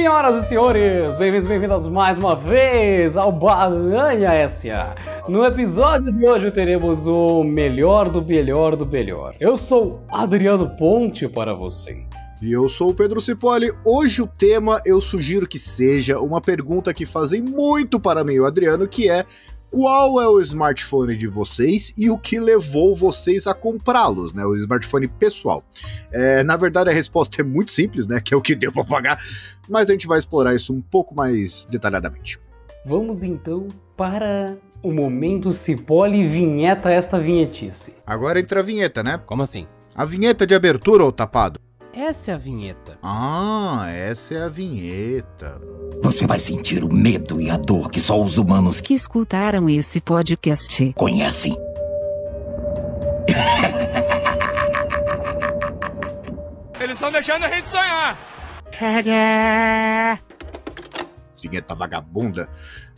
[0.00, 4.94] Senhoras e senhores, bem-vindos, bem-vindas mais uma vez ao Balanha S.A.
[5.28, 9.34] No episódio de hoje teremos o melhor do melhor do melhor.
[9.38, 12.02] Eu sou Adriano Ponte para você.
[12.40, 13.70] E eu sou o Pedro Cipoli.
[13.84, 18.46] Hoje o tema eu sugiro que seja uma pergunta que fazem muito para mim, o
[18.46, 19.26] Adriano, que é
[19.70, 24.44] qual é o smartphone de vocês e o que levou vocês a comprá-los, né?
[24.44, 25.64] O smartphone pessoal.
[26.10, 28.20] É, na verdade, a resposta é muito simples, né?
[28.20, 29.22] Que é o que deu para pagar,
[29.68, 32.38] mas a gente vai explorar isso um pouco mais detalhadamente.
[32.84, 37.94] Vamos então para o momento Cipoli vinheta esta vinhetice.
[38.06, 39.20] Agora entra a vinheta, né?
[39.24, 39.66] Como assim?
[39.94, 41.60] A vinheta de abertura, ô tapado.
[41.92, 42.98] Essa é a vinheta.
[43.02, 45.60] Ah, essa é a vinheta.
[46.02, 50.00] Você vai sentir o medo e a dor que só os humanos que escutaram esse
[50.00, 51.56] podcast conhecem.
[56.80, 58.16] Eles estão deixando a gente sonhar.
[61.42, 62.48] Vinheta vagabunda.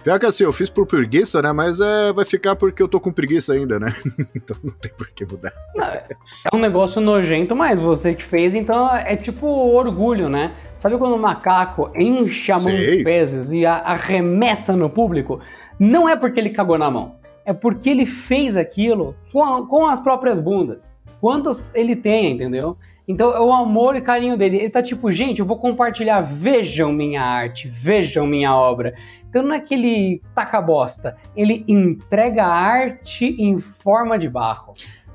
[0.03, 1.53] Pior que assim, eu fiz por preguiça, né?
[1.53, 3.95] Mas é, vai ficar porque eu tô com preguiça ainda, né?
[4.34, 5.53] então não tem por que mudar.
[5.78, 10.53] É um negócio nojento, mas você que fez, então é tipo orgulho, né?
[10.77, 12.97] Sabe quando o macaco enche a mão Sei.
[12.98, 15.41] de fezes e arremessa no público?
[15.78, 17.14] Não é porque ele cagou na mão,
[17.45, 21.00] é porque ele fez aquilo com, a- com as próprias bundas.
[21.20, 22.77] Quantas ele tem, entendeu?
[23.12, 24.56] Então é o amor e carinho dele.
[24.56, 28.94] Ele tá tipo, gente, eu vou compartilhar, vejam minha arte, vejam minha obra.
[29.28, 34.72] Então não é que ele taca bosta, ele entrega arte em forma de barro.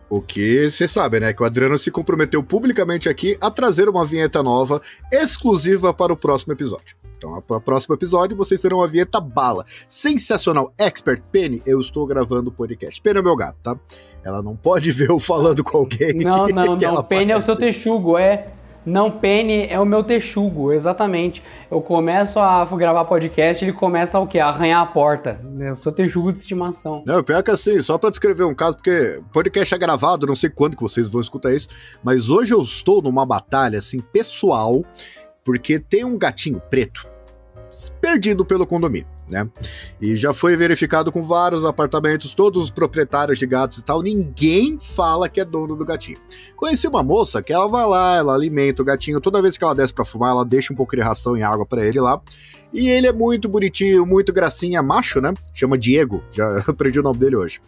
[0.10, 1.34] O que você sabe, né?
[1.34, 6.18] Que o Adriano se comprometeu publicamente aqui a trazer uma vinheta nova, exclusiva para o
[6.18, 6.96] próximo episódio.
[7.18, 9.66] Então, para o próximo episódio, vocês terão uma vinheta bala.
[9.90, 10.72] Sensacional.
[10.78, 13.02] Expert Penny, eu estou gravando o podcast.
[13.02, 13.76] Penny é meu gato, tá?
[14.24, 16.14] Ela não pode ver eu falando com alguém.
[16.24, 17.04] Não, que- não, que não.
[17.04, 17.80] Penny é o seu aparece.
[17.80, 18.54] texugo, é.
[18.88, 21.44] Não, Penny é o meu texugo, exatamente.
[21.70, 24.40] Eu começo a gravar podcast, ele começa o quê?
[24.40, 25.42] A arranhar a porta.
[25.70, 27.04] O seu texugo de estimação.
[27.06, 30.50] Não, pior que assim, só pra descrever um caso, porque podcast é gravado, não sei
[30.50, 31.68] quando que vocês vão escutar isso,
[32.02, 34.82] mas hoje eu estou numa batalha, assim, pessoal,
[35.44, 37.06] porque tem um gatinho preto
[38.00, 39.48] perdido pelo condomínio, né?
[40.02, 44.78] E já foi verificado com vários apartamentos, todos os proprietários de gatos e tal, ninguém
[44.80, 46.18] fala que é dono do gatinho.
[46.56, 49.76] Conheci uma moça que ela vai lá, ela alimenta o gatinho, toda vez que ela
[49.76, 52.22] desce pra fumar, ela deixa um pouco de ração e água pra ele lá.
[52.74, 55.34] E ele é muito bonitinho, muito gracinha, macho, né?
[55.54, 57.62] Chama Diego, já aprendi o nome dele hoje.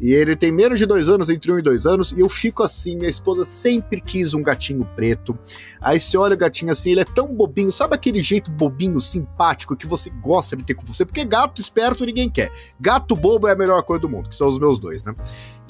[0.00, 2.62] E ele tem menos de dois anos, entre um e dois anos, e eu fico
[2.62, 5.36] assim, minha esposa sempre quis um gatinho preto.
[5.80, 9.76] Aí você olha o gatinho assim, ele é tão bobinho, sabe aquele jeito bobinho, simpático,
[9.76, 11.04] que você gosta de ter com você?
[11.04, 12.52] Porque gato esperto ninguém quer.
[12.80, 15.14] Gato bobo é a melhor coisa do mundo, que são os meus dois, né?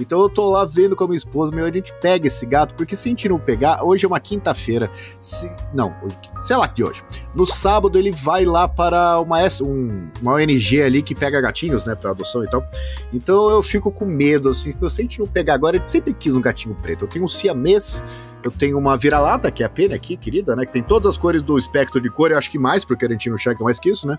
[0.01, 2.75] Então eu tô lá vendo com a minha esposa, meu, a gente pega esse gato,
[2.75, 6.69] porque se a gente não pegar, hoje é uma quinta-feira, se- não, hoje- sei lá
[6.69, 7.03] que hoje.
[7.35, 11.95] No sábado ele vai lá para uma, um- uma ONG ali que pega gatinhos, né,
[11.95, 12.65] para adoção e tal.
[13.13, 16.35] Então eu fico com medo, assim, se a gente não pegar agora, gente sempre quis
[16.35, 17.05] um gatinho preto.
[17.05, 18.05] Eu tenho um siamês,
[18.45, 21.19] eu tenho uma vira-lata, que é a pena aqui, querida, né, que tem todas as
[21.19, 23.79] cores do espectro de cor, eu acho que mais, porque a gente não enxerga mais
[23.81, 24.17] que isso, né.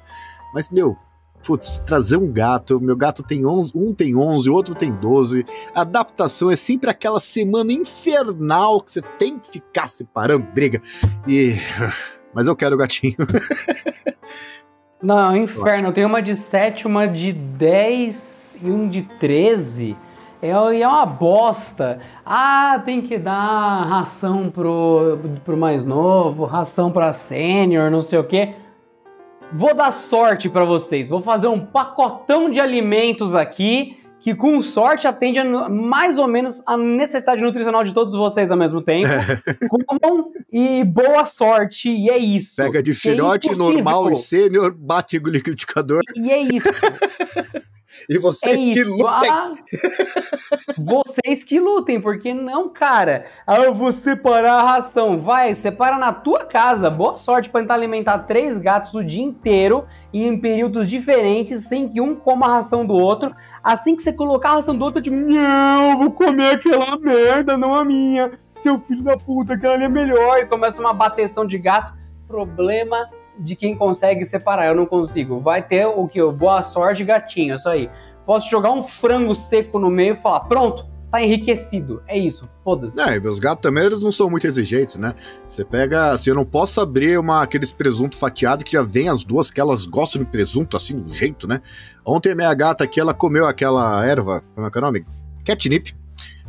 [0.53, 0.95] Mas, meu,
[1.45, 5.45] putz, trazer um gato, meu gato tem 11, um tem 11, o outro tem 12.
[5.73, 10.81] A adaptação é sempre aquela semana infernal que você tem que ficar separando briga.
[11.27, 11.55] E
[12.33, 13.15] mas eu quero o gatinho.
[15.01, 15.87] Não, é inferno.
[15.87, 19.95] Eu tenho uma de 7, uma de 10 e um de 13.
[20.41, 21.99] É, é uma bosta.
[22.25, 28.23] Ah, tem que dar ração pro, pro mais novo, ração pra sênior, não sei o
[28.23, 28.55] quê.
[29.51, 31.09] Vou dar sorte pra vocês.
[31.09, 36.61] Vou fazer um pacotão de alimentos aqui que com sorte atende a, mais ou menos
[36.67, 39.07] a necessidade nutricional de todos vocês ao mesmo tempo.
[39.69, 42.57] Comam e boa sorte, e é isso.
[42.57, 43.73] Pega de É filhote impossível.
[43.75, 46.67] normal e sênior, bate o liquidificador E é isso.
[48.09, 48.91] e É vocês que isso.
[48.91, 49.29] lutem.
[49.31, 49.51] Ah,
[50.77, 53.25] vocês que lutem, porque não, cara.
[53.45, 55.19] Ah, eu vou separar a ração.
[55.19, 56.89] Vai, separa na tua casa.
[56.89, 61.87] Boa sorte pra tentar alimentar três gatos o dia inteiro e em períodos diferentes, sem
[61.87, 63.31] que um coma a ração do outro.
[63.63, 67.57] Assim que você colocar a ração do outro, de não, eu vou comer aquela merda,
[67.57, 68.31] não a minha.
[68.63, 70.39] Seu filho da puta, aquela ali é melhor.
[70.39, 71.93] E começa uma bateção de gato.
[72.27, 73.09] Problema
[73.39, 74.67] de quem consegue separar.
[74.67, 75.39] Eu não consigo.
[75.39, 76.23] Vai ter o que?
[76.23, 77.55] Boa sorte, gatinho.
[77.55, 77.89] Isso aí.
[78.25, 82.01] Posso jogar um frango seco no meio e falar: pronto, tá enriquecido.
[82.07, 82.99] É isso, foda-se.
[82.99, 85.13] É, meus gatos também eles não são muito exigentes, né?
[85.47, 89.23] Você pega, assim, eu não posso abrir uma, aqueles presunto fatiado que já vem as
[89.23, 91.61] duas, que elas gostam de presunto, assim, do jeito, né?
[92.05, 95.05] Ontem minha gata aqui, ela comeu aquela erva, como é que é o nome?
[95.43, 95.95] Catnip.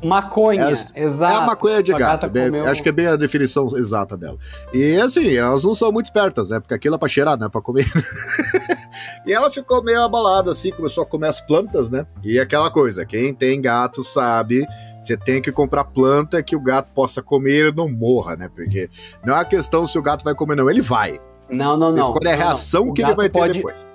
[0.02, 1.32] Maconha, É, exato.
[1.32, 2.28] É a maconha de Sua gato.
[2.28, 4.38] bem- comeu- Acho que é bem a definição exata dela.
[4.72, 6.58] E assim, elas não são muito espertas, né?
[6.60, 7.86] Porque aquilo é pra cheirar, não é pra comer.
[9.26, 12.06] e ela ficou meio abalada, assim, começou a comer as plantas, né?
[12.22, 14.66] E aquela coisa, quem tem gato sabe,
[15.02, 18.48] você tem que comprar planta que o gato possa comer e não morra, né?
[18.54, 18.88] Porque
[19.24, 20.70] não é a questão se o gato vai comer, não.
[20.70, 21.20] Ele vai.
[21.48, 22.06] Não, não, Você não.
[22.08, 22.46] escolhe a Não, não.
[22.46, 23.86] reação que ele vai ter pode- depois.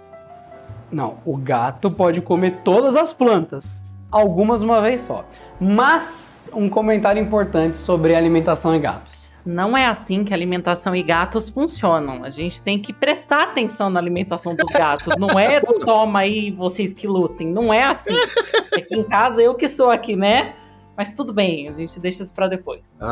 [0.91, 5.25] Não, o gato pode comer todas as plantas, algumas uma vez só.
[5.59, 9.25] Mas um comentário importante sobre alimentação em gatos.
[9.45, 12.23] Não é assim que alimentação e gatos funcionam.
[12.23, 15.13] A gente tem que prestar atenção na alimentação dos gatos.
[15.19, 17.47] Não é toma aí vocês que lutem.
[17.47, 18.15] Não é assim.
[18.75, 20.55] Aqui em casa eu que sou aqui, né?
[20.97, 22.81] Mas tudo bem, a gente deixa isso pra depois.
[23.01, 23.05] A-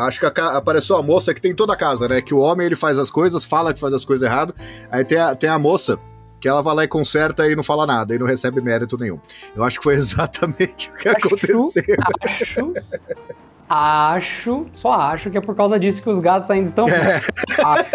[0.00, 2.20] a- acho que a apareceu a moça que tem toda a casa, né?
[2.22, 4.54] Que o homem ele faz as coisas, fala que faz as coisas errado.
[4.90, 5.98] Aí tem a, tem a moça
[6.40, 9.18] que ela vai lá e conserta e não fala nada, e não recebe mérito nenhum.
[9.54, 11.70] Eu acho que foi exatamente o que aconteceu.
[12.22, 12.72] Acho.
[13.68, 16.86] Acho, só acho que é por causa disso que os gatos ainda estão.
[17.64, 17.90] Acho.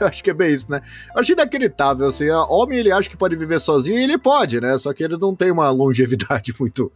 [0.00, 0.80] Eu acho que é bem isso, né?
[1.14, 2.28] Eu acho inacreditável, assim.
[2.30, 4.78] Homem, ele acha que pode viver sozinho e ele pode, né?
[4.78, 6.90] Só que ele não tem uma longevidade muito.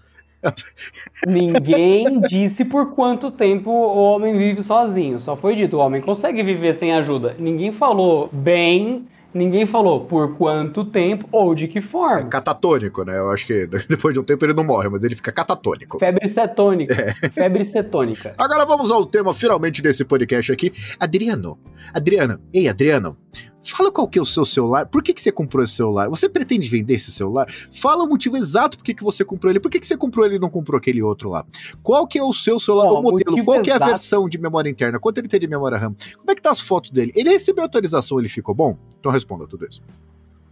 [1.26, 5.18] Ninguém disse por quanto tempo o homem vive sozinho.
[5.18, 7.34] Só foi dito, o homem consegue viver sem ajuda.
[7.38, 12.24] Ninguém falou bem, ninguém falou por quanto tempo ou de que É forma.
[12.28, 13.18] catatônico, né?
[13.18, 15.98] Eu acho que depois de um tempo ele não morre, mas ele fica catatônico.
[15.98, 16.94] Febre cetônica.
[17.22, 17.28] É.
[17.30, 18.34] Febre cetônica.
[18.38, 20.72] Agora vamos ao tema finalmente desse podcast aqui.
[20.98, 21.58] Adriano.
[21.92, 22.40] Adriano.
[22.52, 23.16] Ei, Adriano.
[23.64, 24.86] Fala qual que é o seu celular.
[24.86, 26.08] Por que, que você comprou esse celular?
[26.10, 27.46] Você pretende vender esse celular?
[27.72, 29.58] Fala o motivo exato por que, que você comprou ele.
[29.58, 31.44] Por que, que você comprou ele e não comprou aquele outro lá?
[31.82, 32.92] Qual que é o seu celular?
[32.92, 33.44] O modelo?
[33.44, 33.90] Qual que é a exato.
[33.90, 34.98] versão de memória interna?
[34.98, 35.94] Quanto ele tem de memória RAM?
[36.16, 37.12] Como é que tá as fotos dele?
[37.14, 38.76] Ele recebeu atualização, ele ficou bom?
[39.00, 39.80] Então responda tudo isso.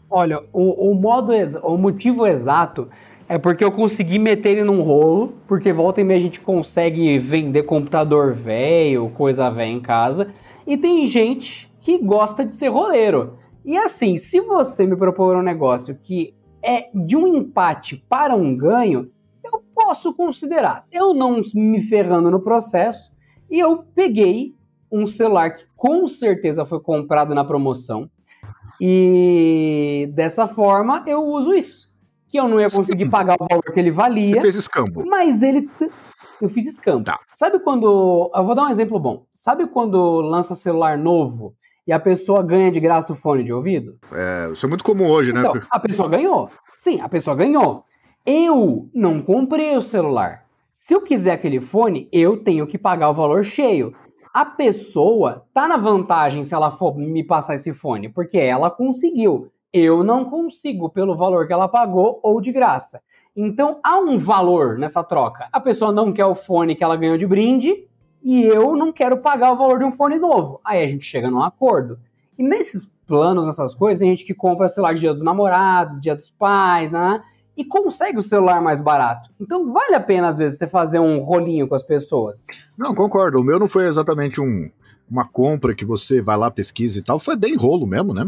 [0.08, 1.32] Olha, o, o modo,
[1.62, 2.88] o motivo exato
[3.28, 7.18] é porque eu consegui meter ele num rolo, porque volta e meia a gente consegue
[7.18, 10.28] vender computador velho, coisa velha em casa,
[10.66, 13.36] e tem gente que gosta de ser roleiro.
[13.64, 18.56] E assim, se você me propor um negócio que é de um empate para um
[18.56, 19.10] ganho,
[19.44, 20.86] eu posso considerar.
[20.90, 23.12] Eu não me ferrando no processo,
[23.50, 24.54] e eu peguei
[24.90, 28.08] um celular que com certeza foi comprado na promoção.
[28.80, 31.90] E dessa forma eu uso isso.
[32.28, 33.10] Que eu não ia conseguir Sim.
[33.10, 35.04] pagar o valor que ele Você valia, fez escambo.
[35.06, 35.68] mas ele.
[36.40, 37.04] Eu fiz escampo.
[37.04, 37.18] Tá.
[37.32, 38.30] Sabe quando.
[38.34, 39.26] Eu vou dar um exemplo bom.
[39.34, 41.54] Sabe quando lança celular novo
[41.86, 43.98] e a pessoa ganha de graça o fone de ouvido?
[44.12, 45.40] É, isso é muito comum hoje, né?
[45.40, 46.50] Então, a pessoa ganhou.
[46.76, 47.84] Sim, a pessoa ganhou.
[48.24, 50.44] Eu não comprei o celular.
[50.70, 53.94] Se eu quiser aquele fone, eu tenho que pagar o valor cheio.
[54.32, 59.52] A pessoa tá na vantagem se ela for me passar esse fone, porque ela conseguiu.
[59.72, 63.02] Eu não consigo pelo valor que ela pagou ou de graça.
[63.36, 65.48] Então há um valor nessa troca.
[65.52, 67.86] A pessoa não quer o fone que ela ganhou de brinde
[68.22, 70.60] e eu não quero pagar o valor de um fone novo.
[70.64, 71.98] Aí a gente chega num acordo.
[72.38, 76.30] E nesses planos, essas coisas, tem gente que compra celular dia dos namorados, dia dos
[76.30, 77.22] pais, né?
[77.56, 79.30] E consegue o celular mais barato.
[79.40, 82.44] Então vale a pena, às vezes, você fazer um rolinho com as pessoas.
[82.78, 83.40] Não, concordo.
[83.40, 84.70] O meu não foi exatamente um,
[85.10, 87.18] uma compra que você vai lá, pesquisa e tal.
[87.18, 88.24] Foi bem rolo mesmo, né?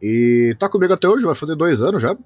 [0.00, 2.16] E tá comigo até hoje, vai fazer dois anos já.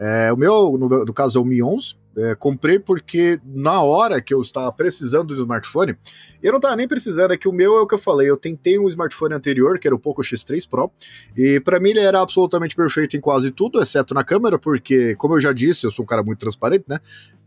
[0.00, 2.00] É, o meu, no, no caso, é o Mi 11.
[2.16, 5.96] É, comprei porque na hora que eu estava precisando de um smartphone,
[6.42, 8.28] eu não estava nem precisando, é que o meu é o que eu falei.
[8.28, 10.90] Eu tentei um smartphone anterior, que era o Poco X3 Pro,
[11.36, 15.36] e para mim ele era absolutamente perfeito em quase tudo, exceto na câmera, porque, como
[15.36, 16.98] eu já disse, eu sou um cara muito transparente, né?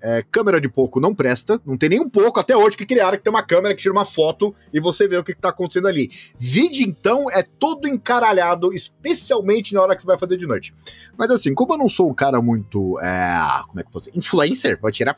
[0.05, 3.17] É, câmera de pouco não presta, não tem nem um pouco até hoje que criaram
[3.17, 5.47] que tem uma câmera que tira uma foto e você vê o que, que tá
[5.47, 6.11] acontecendo ali.
[6.37, 10.73] Vídeo, então, é todo encaralhado, especialmente na hora que você vai fazer de noite.
[11.17, 12.99] Mas assim, como eu não sou um cara muito.
[12.99, 14.09] É, como é que eu posso?
[14.13, 15.15] Influencer, vou tirar.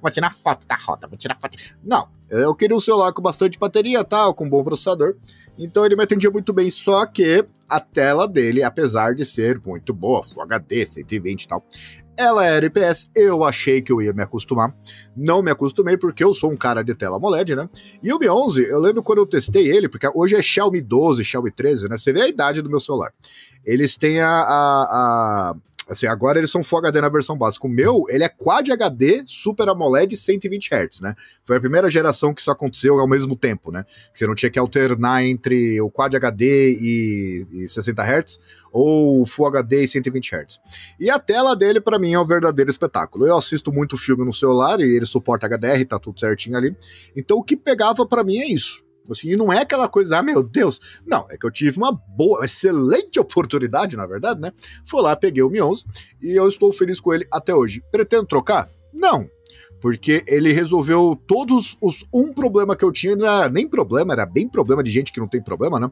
[0.00, 1.56] Vou tirar foto da roda, vou tirar foto.
[1.82, 5.16] Não, eu queria um celular com bastante bateria tal, com bom processador.
[5.58, 9.94] Então ele me atendia muito bem, só que a tela dele, apesar de ser muito
[9.94, 11.64] boa, Full HD, 120 e tal,
[12.16, 14.74] ela era IPS, eu achei que eu ia me acostumar.
[15.16, 17.68] Não me acostumei porque eu sou um cara de tela AMOLED, né?
[18.02, 21.24] E o Mi 11, eu lembro quando eu testei ele, porque hoje é Xiaomi 12,
[21.24, 21.96] Xiaomi 13, né?
[21.96, 23.12] Você vê a idade do meu celular.
[23.64, 24.28] Eles têm a.
[24.28, 25.56] a, a
[25.88, 27.66] assim, agora eles são Full HD na versão básica.
[27.66, 31.14] O meu, ele é Quad HD Super AMOLED 120 Hz, né?
[31.44, 33.84] Foi a primeira geração que isso aconteceu ao mesmo tempo, né?
[34.12, 38.40] Que você não tinha que alternar entre o Quad HD e, e 60 Hz
[38.72, 40.60] ou Full HD e 120 Hz.
[40.98, 43.26] E a tela dele, pra mim, é um verdadeiro espetáculo.
[43.26, 46.76] Eu assisto muito filme no celular e ele suporta HDR, tá tudo certinho ali.
[47.16, 48.84] Então o que pegava pra mim é isso.
[49.10, 50.80] Assim, e não é aquela coisa, ah, meu Deus.
[51.06, 54.52] Não, é que eu tive uma boa, excelente oportunidade, na verdade, né?
[54.86, 55.84] Fui lá, peguei o Mi 11
[56.22, 57.82] e eu estou feliz com ele até hoje.
[57.90, 58.68] Pretendo trocar?
[58.92, 59.28] Não.
[59.84, 64.24] porque ele resolveu todos os um problema que eu tinha, não era nem problema, era
[64.24, 65.90] bem problema de gente que não tem problema, né?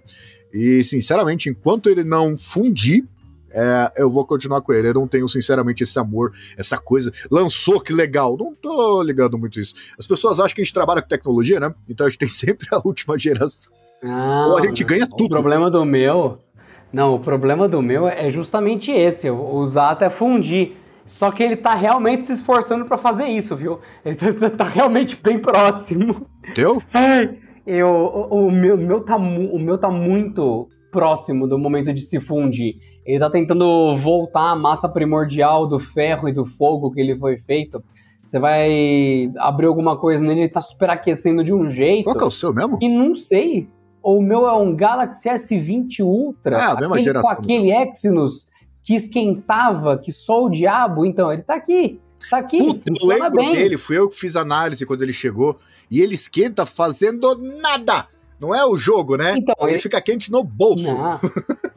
[0.50, 3.06] E sinceramente, enquanto ele não fundir,
[3.54, 4.88] é, eu vou continuar com ele.
[4.88, 7.12] Eu não tenho, sinceramente, esse amor, essa coisa.
[7.30, 8.36] Lançou, que legal.
[8.38, 9.74] Não tô ligando muito isso.
[9.98, 11.74] As pessoas acham que a gente trabalha com tecnologia, né?
[11.88, 13.72] Então a gente tem sempre a última geração.
[14.02, 15.28] Não, Ou a gente ganha O tudo.
[15.30, 16.38] problema do meu.
[16.92, 19.30] Não, o problema do meu é justamente esse.
[19.30, 20.76] Usar até fundir.
[21.06, 23.80] Só que ele tá realmente se esforçando pra fazer isso, viu?
[24.04, 26.26] Ele tá, tá realmente bem próximo.
[26.54, 26.82] Teu?
[26.92, 32.00] Ai, eu, o, o meu, meu tá, o meu tá muito próximo do momento de
[32.02, 32.76] se fundir.
[33.04, 37.38] Ele tá tentando voltar à massa primordial do ferro e do fogo que ele foi
[37.38, 37.82] feito.
[38.22, 42.04] Você vai abrir alguma coisa nele, ele tá superaquecendo de um jeito.
[42.04, 42.78] Qual que é o seu mesmo?
[42.80, 43.66] E não sei.
[44.02, 46.56] O meu é um Galaxy S20 Ultra.
[46.56, 47.34] Ah, a mesma aquele, geração.
[47.36, 48.48] Com aquele Exynos
[48.82, 51.04] que esquentava, que só o diabo.
[51.04, 52.00] Então, ele tá aqui.
[52.30, 52.58] Tá aqui.
[52.58, 53.52] Puta, eu lembro bem.
[53.52, 55.58] dele, fui eu que fiz análise quando ele chegou.
[55.90, 58.06] E ele esquenta fazendo nada.
[58.40, 59.34] Não é o jogo, né?
[59.36, 60.92] Então, ele ele- fica quente no bolso.
[60.92, 61.20] Não.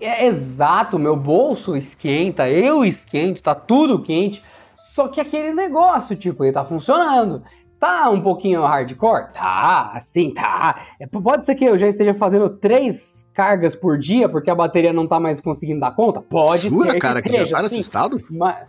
[0.00, 4.42] É, é exato, meu bolso esquenta, eu esquento, tá tudo quente.
[4.76, 7.42] Só que aquele negócio, tipo, ele tá funcionando.
[7.78, 9.32] Tá um pouquinho hardcore?
[9.32, 10.80] Tá, assim, tá.
[11.00, 14.92] É, pode ser que eu já esteja fazendo três cargas por dia porque a bateria
[14.92, 16.20] não tá mais conseguindo dar conta?
[16.20, 18.20] Pode Jura, ser cara, que que já esteja, tá nesse estado?
[18.30, 18.66] Mas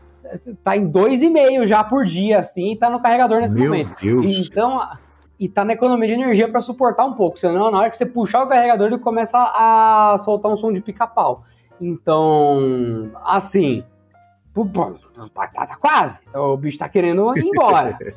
[0.64, 3.66] tá em dois e meio já por dia, assim, e tá no carregador nesse Meu
[3.66, 3.94] momento.
[4.02, 4.48] Deus.
[4.48, 4.82] Então,
[5.40, 8.06] e tá na economia de energia pra suportar um pouco, senão na hora que você
[8.06, 11.44] puxar o carregador ele começa a soltar um som de pica-pau.
[11.82, 13.84] Então, assim,
[15.34, 17.98] tá, quase, então, o bicho tá querendo ir embora.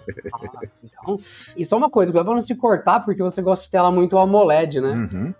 [0.82, 1.18] Então,
[1.56, 4.16] e só uma coisa, cuidado pra não se cortar, porque você gosta de tela muito
[4.18, 4.90] AMOLED, né?
[4.92, 5.34] Uhum.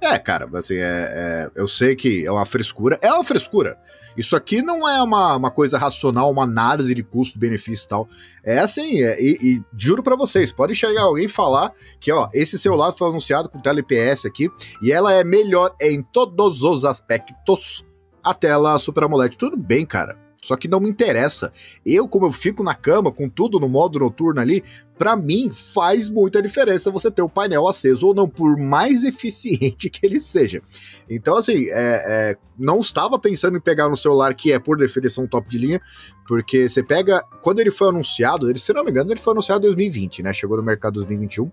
[0.00, 2.98] É, cara, assim, é, é- eu sei que é uma frescura.
[3.02, 3.76] É uma frescura.
[4.18, 8.08] Isso aqui não é uma, uma coisa racional, uma análise de custo-benefício e tal.
[8.44, 12.28] É assim, é- e, e juro pra vocês, pode chegar alguém e falar que, ó,
[12.34, 14.50] esse celular foi anunciado com tela IPS aqui
[14.82, 17.84] e ela é melhor em todos os aspectos
[18.22, 19.36] a tela Super AMOLED.
[19.36, 20.27] Tudo bem, cara.
[20.42, 21.52] Só que não me interessa.
[21.84, 24.62] Eu, como eu fico na cama com tudo no modo noturno ali,
[24.96, 29.90] pra mim faz muita diferença você ter o painel aceso ou não, por mais eficiente
[29.90, 30.62] que ele seja.
[31.10, 35.26] Então, assim, é, é, não estava pensando em pegar no celular que é, por definição,
[35.26, 35.80] top de linha,
[36.26, 37.22] porque você pega.
[37.42, 40.32] Quando ele foi anunciado, ele, se não me engano, ele foi anunciado em 2020, né?
[40.32, 41.50] Chegou no mercado em 2021.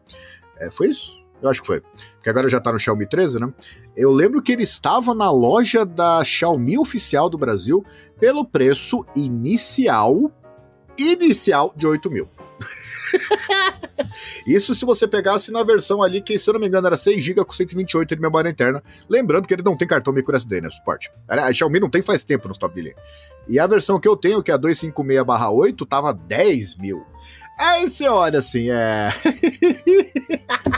[0.60, 1.25] É, foi isso?
[1.42, 1.82] Eu acho que foi.
[2.16, 3.54] Porque agora já tá no Xiaomi 13, né?
[3.96, 7.86] Eu lembro que ele estava na loja da Xiaomi oficial do Brasil
[8.20, 10.32] pelo preço inicial.
[10.98, 12.30] Inicial de 8 mil.
[14.46, 17.22] Isso se você pegasse na versão ali, que se eu não me engano era 6
[17.22, 18.84] GB com 128 de memória interna.
[19.10, 20.70] Lembrando que ele não tem cartão microSD, né?
[20.70, 21.12] Suporte.
[21.28, 22.96] A Xiaomi não tem faz tempo no top de linha.
[23.48, 27.06] E a versão que eu tenho, que é a 256/8, tava 10 mil.
[27.58, 29.10] Aí você olha assim, é.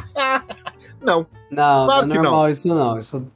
[1.02, 1.26] não.
[1.50, 3.00] Não, Claro não é normal isso não.
[3.00, 3.28] Isso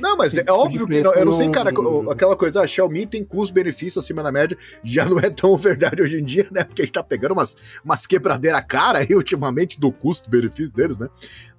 [0.00, 1.70] Não, mas é óbvio que não, eu não sei, não- cara,
[2.10, 6.20] aquela coisa, a Xiaomi tem custo-benefício acima da média, já não é tão verdade hoje
[6.20, 6.64] em dia, né?
[6.64, 11.08] Porque a gente tá pegando umas, umas quebradeiras cara aí ultimamente do custo-benefício deles, né?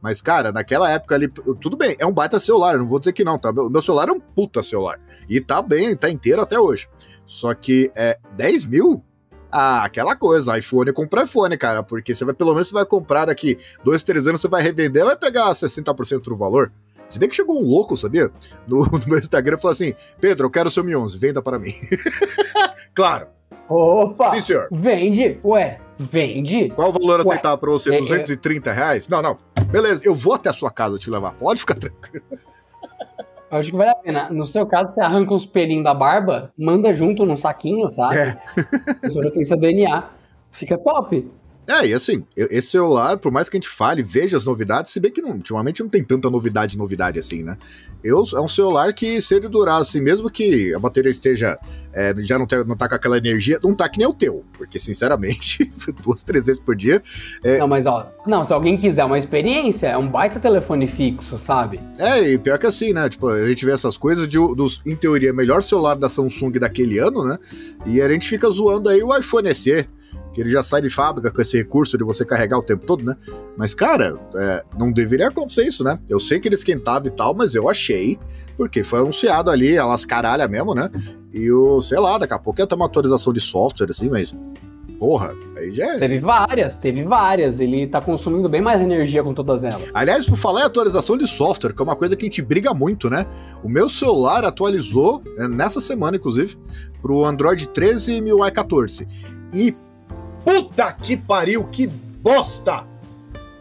[0.02, 1.28] Mas, cara, naquela época ali,
[1.62, 3.54] tudo bem, é um baita celular, não vou dizer que não, tá?
[3.54, 5.00] Meu, meu celular é um puta celular.
[5.30, 6.88] E tá bem, tá inteiro até hoje.
[7.26, 9.04] Só que é 10 mil?
[9.52, 13.26] Ah, aquela coisa, iPhone compra iPhone, cara, porque você vai, pelo menos você vai comprar
[13.26, 16.72] daqui dois, três anos, você vai revender, vai pegar 60% do valor.
[17.08, 18.32] Se bem que chegou um louco, sabia?
[18.68, 21.58] No, no meu Instagram falou assim: Pedro, eu quero o seu Mi 11, venda para
[21.58, 21.74] mim.
[22.94, 23.28] claro,
[23.68, 24.32] Opa!
[24.36, 24.68] sim, senhor.
[24.72, 25.40] Vende?
[25.44, 26.70] Ué, vende?
[26.70, 27.92] Qual o valor aceitável para você?
[27.92, 28.00] é, é.
[28.00, 29.08] 230 reais?
[29.08, 29.38] Não, não.
[29.72, 31.34] Beleza, eu vou até a sua casa te levar.
[31.34, 32.26] Pode ficar tranquilo.
[33.52, 34.30] Eu acho que vale a pena.
[34.30, 38.18] No seu caso, você arranca uns pelinhos da barba, manda junto num saquinho, sabe?
[38.18, 38.42] É.
[39.04, 40.04] Você já tem seu DNA.
[40.52, 41.30] Fica top.
[41.70, 45.00] É, e assim, esse celular, por mais que a gente fale, veja as novidades, se
[45.00, 47.56] bem que não, ultimamente não tem tanta novidade, novidade assim, né?
[48.04, 51.60] Eu, é um celular que, se ele durar assim, mesmo que a bateria esteja,
[51.94, 54.44] é, já não, tem, não tá com aquela energia, não tá que nem o teu,
[54.54, 55.72] porque, sinceramente,
[56.02, 57.04] duas, três vezes por dia,
[57.44, 57.60] É.
[57.60, 61.80] Não, mas ó, não, se alguém quiser uma experiência, é um baita telefone fixo, sabe?
[62.00, 63.08] É, e pior que assim, né?
[63.08, 66.98] Tipo, a gente vê essas coisas de, dos, em teoria, melhor celular da Samsung daquele
[66.98, 67.38] ano, né?
[67.86, 69.88] E a gente fica zoando aí o iPhone SE,
[70.40, 73.04] que ele já sai de fábrica com esse recurso de você carregar o tempo todo,
[73.04, 73.14] né?
[73.58, 76.00] Mas, cara, é, não deveria acontecer isso, né?
[76.08, 78.18] Eu sei que ele esquentava e tal, mas eu achei,
[78.56, 80.90] porque foi anunciado ali, elas caralha mesmo, né?
[81.34, 84.34] E o, sei lá, daqui a pouco ia ter uma atualização de software, assim, mas.
[84.98, 85.98] Porra, aí já é.
[85.98, 87.60] Teve várias, teve várias.
[87.60, 89.90] Ele tá consumindo bem mais energia com todas elas.
[89.94, 92.74] Aliás, por falar em atualização de software, que é uma coisa que a gente briga
[92.74, 93.26] muito, né?
[93.64, 96.58] O meu celular atualizou, né, nessa semana, inclusive,
[97.02, 99.08] pro Android 13 e MIUI 14.
[99.54, 99.74] E
[100.50, 102.84] Puta que pariu, que bosta!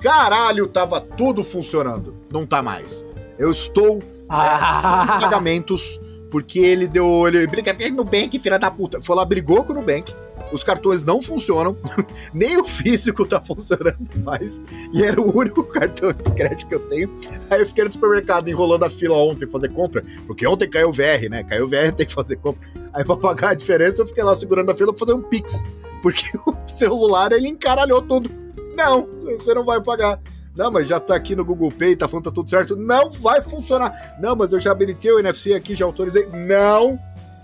[0.01, 2.15] Caralho, tava tudo funcionando.
[2.33, 3.05] Não tá mais.
[3.39, 4.81] Eu estou Ah.
[4.83, 7.27] sem pagamentos porque ele deu.
[7.27, 9.01] Ele briga no Nubank, filha da puta.
[9.01, 10.15] Foi lá, brigou com o Nubank.
[10.51, 11.77] Os cartões não funcionam,
[12.33, 14.59] nem o físico tá funcionando mais.
[14.95, 17.11] E era o único cartão de crédito que eu tenho.
[17.51, 20.89] Aí eu fiquei no supermercado enrolando a fila ontem pra fazer compra, porque ontem caiu
[20.89, 21.45] o VR, né?
[21.45, 22.67] Caiu o VR, tem que fazer compra.
[22.95, 25.63] Aí pra pagar a diferença, eu fiquei lá segurando a fila pra fazer um Pix.
[26.03, 28.31] Porque o celular ele encaralhou tudo.
[28.77, 30.21] Não, você não vai pagar.
[30.55, 32.75] Não, mas já tá aqui no Google Pay, tá falando tá tudo certo.
[32.75, 34.17] Não vai funcionar.
[34.21, 36.27] Não, mas eu já habilitei o NFC aqui, já autorizei.
[36.33, 36.99] Não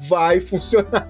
[0.09, 1.09] vai funcionar.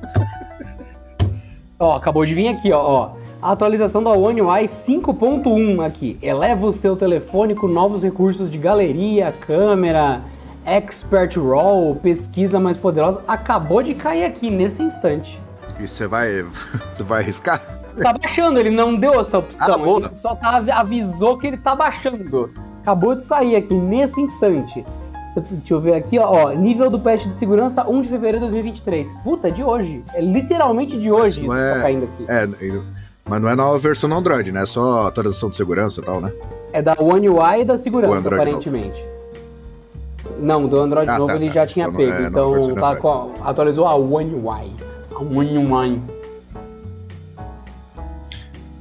[1.79, 3.11] Ó, acabou de vir aqui, ó, ó.
[3.43, 6.17] A atualização da One UI 5.1 aqui.
[6.23, 10.23] Eleva o seu telefone com novos recursos de galeria, câmera,
[10.65, 13.23] Expert RAW, pesquisa mais poderosa.
[13.29, 15.39] Acabou de cair aqui nesse instante.
[15.81, 16.45] E você vai.
[16.93, 17.61] Você vai arriscar?
[18.01, 19.75] Tá baixando, ele não deu essa opção.
[19.75, 20.07] Ah, boa.
[20.07, 22.51] ele só tá, avisou que ele tá baixando.
[22.83, 24.85] Acabou de sair aqui nesse instante.
[25.51, 26.51] Deixa eu ver aqui, ó.
[26.53, 29.13] Nível do patch de segurança 1 de fevereiro de 2023.
[29.25, 30.05] Puta, é de hoje.
[30.13, 32.25] É literalmente de hoje Não isso que é- tá caindo aqui.
[32.29, 32.49] É,
[33.25, 34.63] mas não é nova versão do Android, né?
[34.63, 36.33] É só atualização de segurança e tal, né?
[36.73, 39.05] É da One UI e da segurança, aparentemente.
[40.39, 41.55] Não, do Android Ah, novo tá, ele tá.
[41.55, 42.13] já tinha Então, pego.
[42.13, 44.73] é, então tá atualizou a One UI.
[45.23, 46.01] One UI.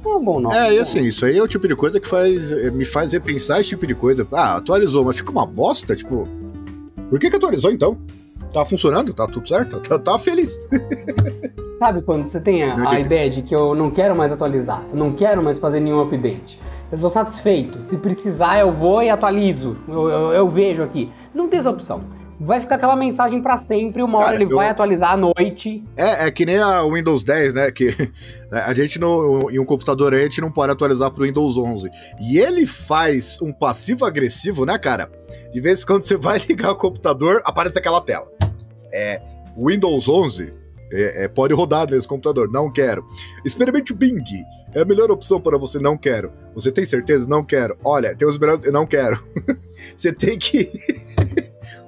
[0.04, 0.54] É um bom nome.
[0.56, 3.60] É, e assim, isso aí é o tipo de coisa que faz, me faz repensar
[3.60, 4.26] esse tipo de coisa.
[4.32, 6.28] Ah, atualizou, mas fica uma bosta, tipo.
[7.08, 7.96] Por que, que atualizou então?
[8.52, 9.12] Tá funcionando?
[9.12, 9.80] Tá tudo certo?
[9.80, 10.58] Tá, tá feliz.
[11.78, 14.96] Sabe quando você tem a, a ideia de que eu não quero mais atualizar, eu
[14.96, 16.60] não quero mais fazer nenhum update.
[16.92, 17.82] Eu estou satisfeito.
[17.82, 19.76] Se precisar, eu vou e atualizo.
[19.88, 21.10] Eu, eu- eu vejo aqui.
[21.34, 22.02] Não tem essa opção.
[22.40, 24.02] Vai ficar aquela mensagem pra sempre.
[24.02, 25.84] Uma hora Cara, ele eu- vai atualizar à noite.
[25.96, 27.70] É, é que nem a Windows 10, né?
[27.70, 27.94] Que
[28.50, 31.90] a gente no, em um computador a gente não pode atualizar pro Windows 11.
[32.20, 35.10] E ele faz um passivo agressivo, né, cara?
[35.52, 38.28] De vez em quando você vai ligar o computador, aparece aquela tela.
[38.92, 39.20] É,
[39.56, 40.52] Windows 11
[40.92, 43.04] é, é, pode rodar nesse computador, não quero.
[43.44, 44.22] Experimente o Bing,
[44.74, 46.32] é a melhor opção para você, não quero.
[46.54, 47.28] Você tem certeza?
[47.28, 47.76] Não quero.
[47.82, 49.22] Olha, tem os melhores, não quero.
[49.96, 50.70] você tem que...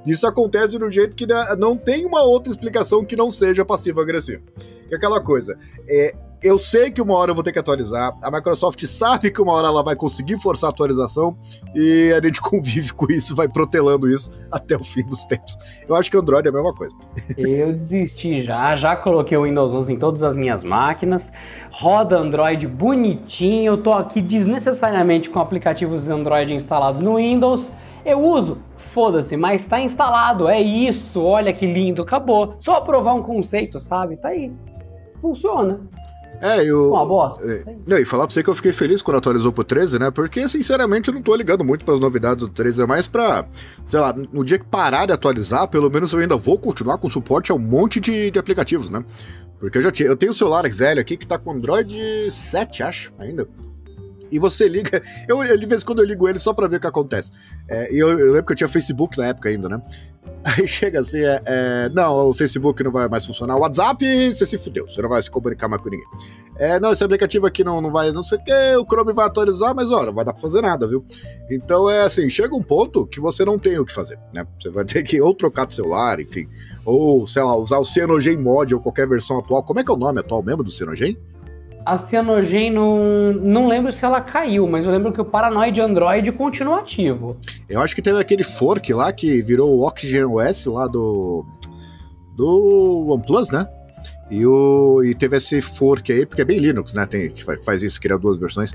[0.06, 1.26] Isso acontece de um jeito que
[1.58, 4.42] não tem uma outra explicação que não seja passivo-agressivo.
[4.90, 5.58] É aquela coisa.
[5.88, 9.40] É, eu sei que uma hora eu vou ter que atualizar, a Microsoft sabe que
[9.40, 11.36] uma hora ela vai conseguir forçar a atualização
[11.74, 15.56] e a gente convive com isso, vai protelando isso até o fim dos tempos.
[15.88, 16.94] Eu acho que Android é a mesma coisa.
[17.36, 21.32] Eu desisti já, já coloquei o Windows 11 em todas as minhas máquinas.
[21.70, 23.72] Roda Android bonitinho.
[23.72, 27.70] Eu tô aqui desnecessariamente com aplicativos Android instalados no Windows.
[28.06, 30.48] Eu uso, foda-se, mas tá instalado.
[30.48, 32.54] É isso, olha que lindo, acabou.
[32.60, 34.16] Só aprovar um conceito, sabe?
[34.16, 34.52] Tá aí.
[35.20, 35.80] Funciona.
[36.40, 36.92] É, eu.
[36.92, 37.44] Uma bosta.
[37.44, 40.12] É, não, e falar pra você que eu fiquei feliz quando atualizou pro 13, né?
[40.12, 43.44] Porque, sinceramente, eu não tô ligando muito pras novidades do 13, é mais pra,
[43.84, 47.08] sei lá, no dia que parar de atualizar, pelo menos eu ainda vou continuar com
[47.08, 49.04] suporte a um monte de, de aplicativos, né?
[49.58, 50.08] Porque eu já tinha.
[50.08, 53.48] Eu tenho um celular velho aqui que tá com Android 7, acho, ainda.
[54.30, 55.02] E você liga.
[55.28, 57.32] Eu, eu, de vez em quando eu ligo ele só pra ver o que acontece.
[57.68, 59.82] É, e eu, eu lembro que eu tinha Facebook na época ainda, né?
[60.44, 63.56] Aí chega assim, é, é, não, o Facebook não vai mais funcionar.
[63.56, 66.06] O WhatsApp, você se fudeu, você não vai se comunicar mais com ninguém.
[66.56, 69.26] É, não, esse aplicativo aqui não, não vai, não sei o que, o Chrome vai
[69.26, 71.04] atualizar, mas olha, não vai dar pra fazer nada, viu?
[71.50, 74.46] Então é assim, chega um ponto que você não tem o que fazer, né?
[74.60, 76.48] Você vai ter que ou trocar de celular, enfim,
[76.84, 79.64] ou, sei lá, usar o Cyanogen Mod ou qualquer versão atual.
[79.64, 81.18] Como é que é o nome atual mesmo do Cyanogen?
[81.86, 86.32] A Cyanogen não, não lembro se ela caiu, mas eu lembro que o Paranoid Android
[86.32, 87.36] continua ativo.
[87.68, 91.46] Eu acho que teve aquele fork lá que virou o Oxygen OS lá do.
[92.36, 93.68] do OnePlus, né?
[94.28, 97.06] E, o, e teve esse fork aí, porque é bem Linux, né?
[97.06, 98.72] Tem, que fa- faz isso, cria duas versões.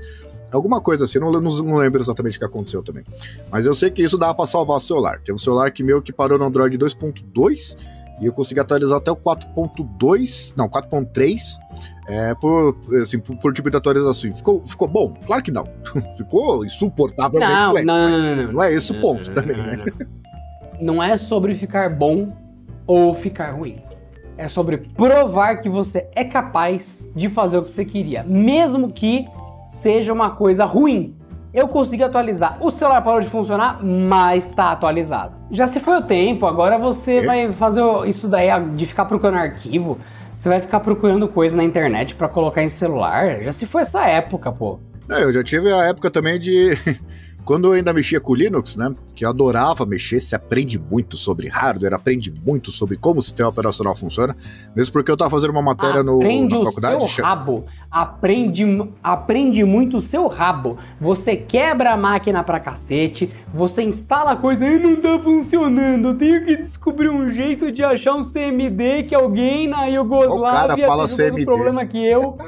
[0.50, 3.04] Alguma coisa assim, não, não, não lembro exatamente o que aconteceu também.
[3.50, 5.20] Mas eu sei que isso dava pra salvar o celular.
[5.22, 7.76] Tem um celular que meu que parou no Android 2.2
[8.20, 11.38] e eu consegui atualizar até o 4.2, não, 4.3,
[12.08, 14.32] é, por, assim, por, por tipo de atualização.
[14.34, 15.14] Ficou, ficou bom?
[15.26, 15.64] Claro que não.
[16.16, 17.86] ficou insuportavelmente Não, lento.
[17.86, 18.52] não, não, não, não.
[18.52, 19.84] Não é esse o ponto também, né?
[20.80, 22.32] Não é sobre ficar bom
[22.86, 23.76] ou ficar ruim.
[24.36, 29.26] É sobre provar que você é capaz de fazer o que você queria, mesmo que
[29.62, 31.14] seja uma coisa ruim.
[31.54, 32.56] Eu consegui atualizar.
[32.60, 35.34] O celular parou de funcionar, mas está atualizado.
[35.50, 37.26] Já se foi o tempo, agora você É?
[37.26, 39.98] vai fazer isso daí de ficar procurando arquivo.
[40.34, 43.42] Você vai ficar procurando coisa na internet pra colocar em celular.
[43.42, 44.78] Já se foi essa época, pô.
[45.08, 46.70] É, eu já tive a época também de.
[47.44, 48.94] Quando eu ainda mexia com Linux, né?
[49.16, 53.48] Que eu adorava mexer, se aprende muito sobre hardware, aprende muito sobre como o sistema
[53.48, 54.36] operacional funciona.
[54.76, 57.10] Mesmo porque eu tava fazendo uma matéria no, Aprende na o faculdade.
[57.10, 57.64] seu rabo.
[57.90, 58.64] Aprende,
[59.02, 60.78] aprende muito o seu rabo.
[61.00, 66.08] Você quebra a máquina pra cacete, você instala a coisa e não tá funcionando.
[66.08, 70.88] Eu tenho que descobrir um jeito de achar um CMD que alguém na Iugoslávia teve
[70.90, 71.44] o CMD.
[71.44, 72.36] problema que eu.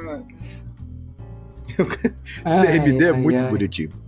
[2.46, 3.50] CMD é Ai, muito ai, ai.
[3.50, 4.03] bonitinho.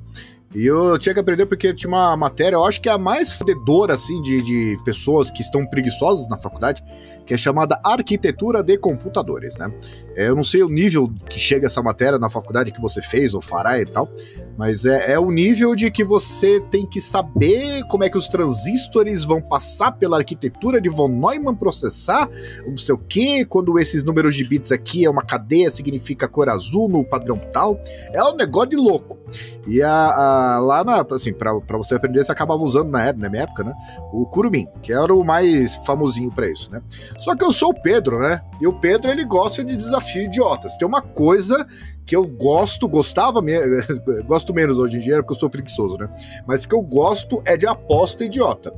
[0.57, 3.35] E eu tinha que aprender porque tinha uma matéria, eu acho que é a mais
[3.35, 6.83] fededora, assim, de, de pessoas que estão preguiçosas na faculdade,
[7.27, 9.71] que é chamada Arquitetura de Computadores, né?
[10.15, 13.35] É, Eu não sei o nível que chega essa matéria na faculdade que você fez
[13.35, 14.09] ou fará e tal,
[14.57, 18.27] mas é, é o nível de que você tem que saber como é que os
[18.29, 22.29] transistores vão passar pela arquitetura de von Neumann processar,
[22.67, 26.49] não sei o que, quando esses números de bits aqui é uma cadeia, significa cor
[26.49, 27.79] azul no padrão tal.
[28.13, 29.19] É um negócio de louco.
[29.67, 33.23] E a, a- lá na, assim, pra, pra você aprender, você acabava usando na, época-
[33.25, 33.73] na minha época, né?
[34.13, 36.81] O Kurumin, que era o mais famosinho pra isso, né?
[37.19, 38.41] Só que eu sou o Pedro, né?
[38.61, 40.77] E o Pedro, ele gosta de desafio idiotas.
[40.77, 41.67] Tem uma coisa
[42.07, 43.53] que eu gosto, gostava, me...
[44.27, 46.09] gosto menos hoje em dia, porque eu sou preguiçoso, né?
[46.47, 48.73] Mas que eu gosto é de aposta idiota.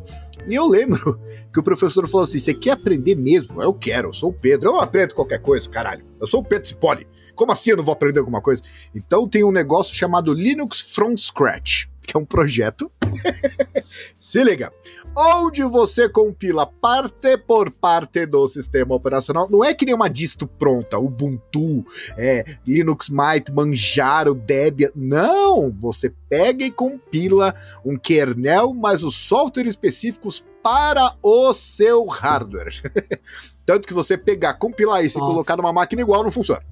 [0.48, 1.20] E eu lembro
[1.52, 3.62] que o professor falou assim: você quer aprender mesmo?
[3.62, 6.04] Eu quero, eu sou o Pedro, eu aprendo qualquer coisa, caralho.
[6.18, 7.06] Eu sou o Pedro Cipoli.
[7.34, 8.62] Como assim eu não vou aprender alguma coisa?
[8.94, 12.90] Então tem um negócio chamado Linux from Scratch, que é um projeto.
[14.16, 14.72] Se liga.
[15.14, 19.46] Onde você compila parte por parte do sistema operacional.
[19.50, 21.84] Não é que nem uma disto pronta, Ubuntu,
[22.16, 24.90] é, Linux Mint, Manjaro, Debian.
[24.96, 25.70] Não!
[25.70, 32.72] Você pega e compila um kernel, mas os softwares específicos para o seu hardware.
[33.66, 35.30] Tanto que você pegar, compilar isso Nossa.
[35.30, 36.62] e colocar numa máquina igual não funciona.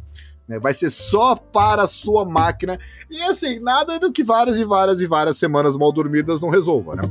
[0.48, 0.59] Né?
[0.59, 2.78] Vai ser só para a sua máquina.
[3.11, 6.96] E assim, nada do que várias e várias e várias semanas mal dormidas não resolva,
[6.96, 7.02] né?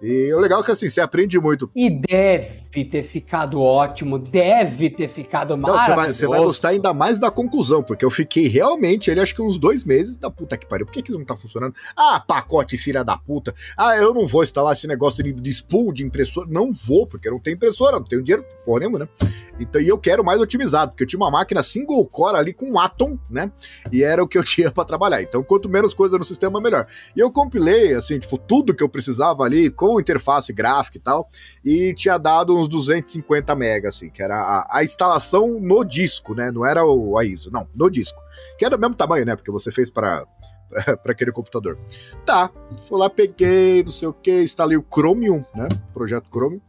[0.00, 1.70] E o legal é que assim, você aprende muito.
[1.74, 5.96] E deve ter ficado ótimo, deve ter ficado Não, você maravilhoso.
[5.96, 9.42] vai, você vai gostar ainda mais da conclusão, porque eu fiquei realmente, ele acho que
[9.42, 10.86] uns dois meses da puta que pariu.
[10.86, 11.74] Por que, que isso não tá funcionando?
[11.96, 13.54] Ah, pacote filha da puta.
[13.76, 16.46] Ah, eu não vou instalar esse negócio de, de spool de impressora.
[16.48, 19.08] Não vou, porque eu não tenho impressora, não tenho dinheiro porra nenhuma, né?
[19.58, 22.78] Então, e eu quero mais otimizado, porque eu tinha uma máquina single core ali com
[22.78, 23.50] Atom, né?
[23.90, 25.22] E era o que eu tinha pra trabalhar.
[25.22, 26.86] Então, quanto menos coisa no sistema, melhor.
[27.16, 31.28] E eu compilei, assim, tipo, tudo que eu precisava ali, com interface gráfica e tal,
[31.64, 36.50] e tinha dado uns 250 mega, assim, que era a, a instalação no disco, né?
[36.50, 38.18] Não era o, a ISO, não, no disco.
[38.58, 39.36] Que era do mesmo tamanho, né?
[39.36, 40.26] Porque você fez para
[41.02, 41.78] para aquele computador.
[42.24, 42.50] Tá,
[42.86, 45.68] fui lá, peguei, não sei o que, instalei o Chromium, né?
[45.92, 46.60] Projeto Chromium.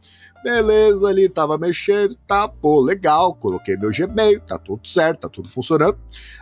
[0.42, 5.48] Beleza, ali tava mexendo, tá, pô, legal, coloquei meu Gmail, tá tudo certo, tá tudo
[5.50, 5.98] funcionando.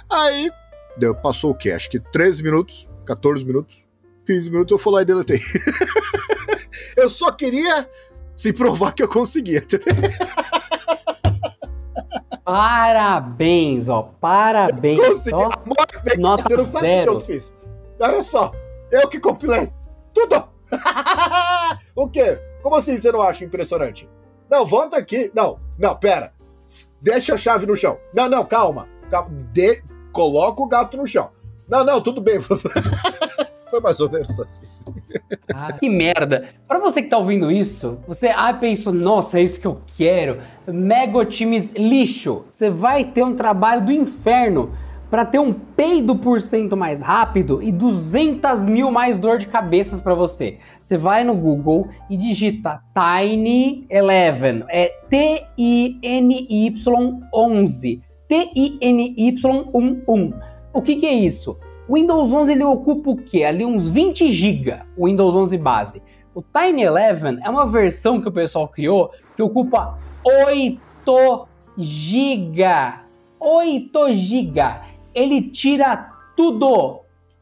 [0.08, 0.50] Aí,
[0.96, 1.72] deu, passou o quê?
[1.72, 3.84] Acho que 13 minutos, 14 minutos,
[4.24, 5.40] 15 minutos, eu fui lá e deletei.
[6.96, 7.88] eu só queria
[8.36, 9.62] se provar que eu conseguia.
[12.44, 14.14] Parabéns, ó.
[14.20, 15.06] Parabéns.
[15.06, 15.34] Consegui.
[15.36, 15.50] Ó.
[15.52, 17.12] Amor, Nota você não sabe o que zero.
[17.12, 17.54] eu fiz.
[18.00, 18.52] Olha só,
[18.90, 19.72] eu que compilei
[20.14, 20.48] tudo.
[21.94, 22.38] o quê?
[22.62, 24.08] Como assim você não acha impressionante?
[24.50, 25.30] Não, volta aqui.
[25.34, 26.32] Não, não, pera.
[27.00, 27.98] Deixa a chave no chão.
[28.14, 28.88] Não, não, calma.
[29.10, 29.30] calma.
[29.52, 29.82] De...
[30.12, 31.30] Coloca o gato no chão.
[31.68, 32.38] Não, não, tudo bem.
[33.70, 34.66] Foi mais ou menos assim.
[35.54, 36.48] Ah, que merda.
[36.66, 40.38] Pra você que tá ouvindo isso, você ah, pensou, nossa, é isso que eu quero.
[40.66, 42.44] Mega Otimis lixo.
[42.46, 44.72] Você vai ter um trabalho do inferno
[45.10, 50.00] pra ter um peido por cento mais rápido e 200 mil mais dor de cabeças
[50.00, 50.58] pra você.
[50.80, 54.64] Você vai no Google e digita Tiny Eleven.
[54.68, 58.00] É T-I-N-Y-11.
[58.28, 60.34] T-I-N-Y-11.
[60.72, 61.56] O que, que é isso?
[61.88, 63.44] O Windows 11 ele ocupa o quê?
[63.44, 66.02] Ali uns 20 GB, o Windows 11 base.
[66.34, 71.48] O Tiny Eleven é uma versão que o pessoal criou que ocupa 8
[71.78, 72.62] GB.
[73.40, 74.60] 8 GB.
[75.14, 77.00] Ele tira tudo,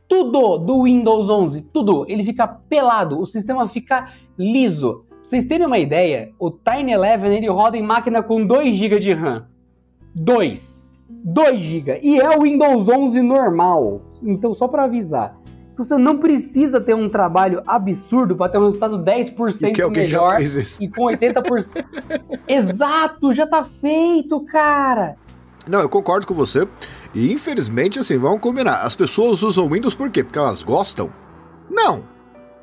[0.08, 2.06] tudo do Windows 11, tudo.
[2.08, 5.04] Ele fica pelado, o sistema fica liso.
[5.08, 8.98] Pra vocês terem uma ideia, o Tiny Eleven ele roda em máquina com 2 GB
[9.00, 9.48] de RAM.
[10.14, 10.94] 2.
[11.08, 11.98] 2 GB.
[12.00, 14.02] E é o Windows 11 normal.
[14.26, 15.36] Então, só para avisar.
[15.72, 19.82] Então, você não precisa ter um trabalho absurdo para ter um resultado 10% E que
[19.82, 20.82] alguém já melhor fez isso.
[20.82, 21.68] e com 80%.
[22.48, 25.16] Exato, já tá feito, cara.
[25.68, 26.66] Não, eu concordo com você.
[27.14, 28.82] E infelizmente, assim, vamos combinar.
[28.82, 30.24] As pessoas usam Windows por quê?
[30.24, 31.10] Porque elas gostam?
[31.70, 32.04] Não.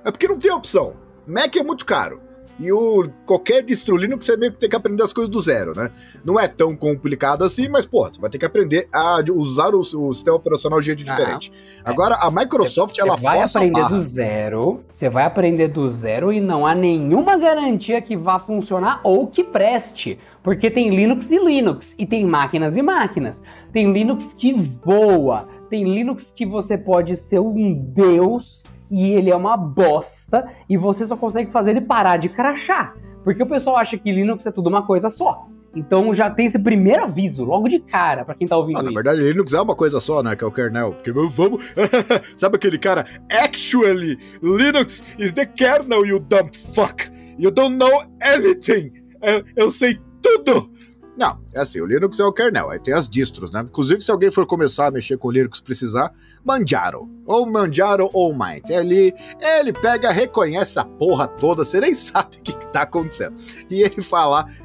[0.04, 0.93] É porque não tem opção.
[1.28, 2.19] Mac é muito caro.
[2.60, 5.76] E o, qualquer distro Linux você meio que tem que aprender as coisas do zero,
[5.76, 5.89] né?
[6.24, 9.80] Não é tão complicado assim, mas, pô, você vai ter que aprender a usar o,
[9.80, 11.52] o sistema operacional de jeito Ah, diferente.
[11.84, 13.96] Agora, a Microsoft, ela vai força a aprender barra.
[13.96, 19.00] do zero, você vai aprender do zero e não há nenhuma garantia que vá funcionar
[19.04, 20.20] ou que preste.
[20.44, 23.44] Porque tem Linux e Linux, e tem máquinas e máquinas.
[23.72, 29.36] Tem Linux que voa, tem Linux que você pode ser um deus e ele é
[29.36, 32.95] uma bosta e você só consegue fazer ele parar de crachar.
[33.23, 35.47] Porque o pessoal acha que Linux é tudo uma coisa só.
[35.75, 38.89] Então já tem esse primeiro aviso, logo de cara, pra quem tá ouvindo Ah, na
[38.89, 38.93] isso.
[38.93, 40.36] verdade, Linux é uma coisa só, né?
[40.36, 40.93] Que é o kernel.
[40.93, 41.63] Porque vamos.
[42.38, 43.03] Sabe aquele cara?
[43.43, 47.09] Actually, Linux is the kernel, you dumb fuck.
[47.39, 48.91] You don't know anything.
[49.23, 50.69] Eu, eu sei tudo.
[51.17, 53.62] Não, é assim, o Linux é o kernel, aí tem as distros, né?
[53.62, 56.12] Inclusive, se alguém for começar a mexer com o Linux precisar,
[56.44, 57.10] Manjaro.
[57.26, 58.70] Ou Manjaro ou Mint.
[58.70, 63.36] Ele, ele pega, reconhece a porra toda, você nem sabe o que, que tá acontecendo.
[63.70, 63.96] E ele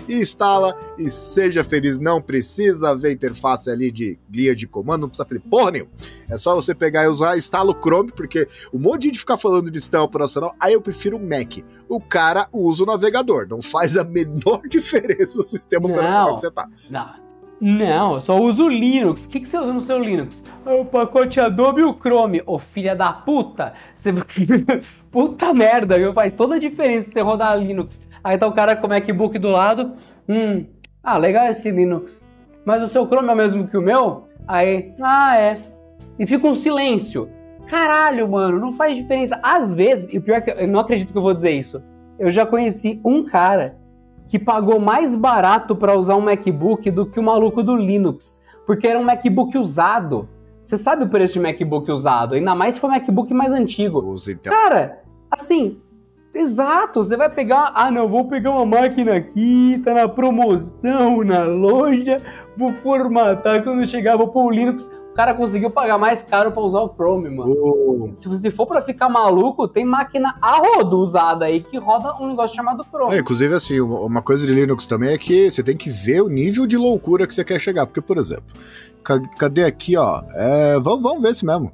[0.09, 1.99] e instala e seja feliz.
[1.99, 5.91] Não precisa ver interface ali de linha de comando, não precisa fazer porra nenhuma.
[6.29, 9.37] É só você pegar e usar, instala o Chrome, porque um monte de gente fica
[9.37, 11.59] falando de sistema operacional, aí eu prefiro o Mac.
[11.89, 15.95] O cara usa o navegador, não faz a menor diferença o sistema Não.
[15.95, 16.69] operacional que você tá.
[16.91, 17.11] Não,
[17.61, 19.27] não, eu só uso Linux.
[19.27, 20.45] O que, que você usa no seu Linux?
[20.65, 22.43] Ah, O pacote Adobe e o Chrome.
[22.47, 23.73] Ô filha da puta!
[23.95, 24.13] Você...
[25.11, 26.13] puta merda, viu?
[26.13, 28.07] Faz toda a diferença você rodar Linux.
[28.23, 29.95] Aí tá o cara com o MacBook do lado.
[30.29, 30.67] Hum,
[31.03, 32.31] ah, legal esse Linux.
[32.65, 34.29] Mas o seu Chrome é o mesmo que o meu?
[34.47, 35.59] Aí, ah, é.
[36.17, 37.29] E fica um silêncio.
[37.67, 39.39] Caralho, mano, não faz diferença.
[39.43, 41.83] Às vezes, e pior é que eu não acredito que eu vou dizer isso.
[42.19, 43.77] Eu já conheci um cara
[44.29, 48.87] que pagou mais barato para usar um MacBook do que o maluco do Linux, porque
[48.87, 50.29] era um MacBook usado.
[50.63, 54.05] Você sabe o preço de MacBook usado, ainda mais se for um MacBook mais antigo.
[54.05, 54.53] Usa então.
[54.53, 55.81] Cara, assim,
[56.35, 61.45] exato, você vai pegar, ah não, vou pegar uma máquina aqui, tá na promoção na
[61.45, 62.21] loja,
[62.55, 64.95] vou formatar quando chegar, vou pôr o Linux.
[65.19, 68.13] O cara conseguiu pagar mais caro para usar o Chrome, mano.
[68.15, 72.29] Se você for para ficar maluco, tem máquina a rodo usada aí que roda um
[72.29, 73.17] negócio chamado Chrome.
[73.17, 76.29] É, inclusive, assim, uma coisa de Linux também é que você tem que ver o
[76.29, 77.85] nível de loucura que você quer chegar.
[77.85, 78.45] Porque, por exemplo,
[79.03, 80.23] ca- cadê aqui, ó?
[80.37, 81.73] É, vamos, vamos ver se mesmo.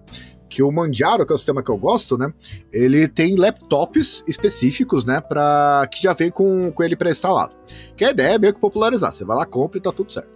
[0.49, 2.33] Que o Manjaro, que é o sistema que eu gosto, né?
[2.73, 5.21] Ele tem laptops específicos, né?
[5.21, 7.55] Pra, que já vem com, com ele pré-instalado.
[7.95, 9.13] Que a ideia é meio que popularizar.
[9.13, 10.33] Você vai lá, compra e tá tudo certo.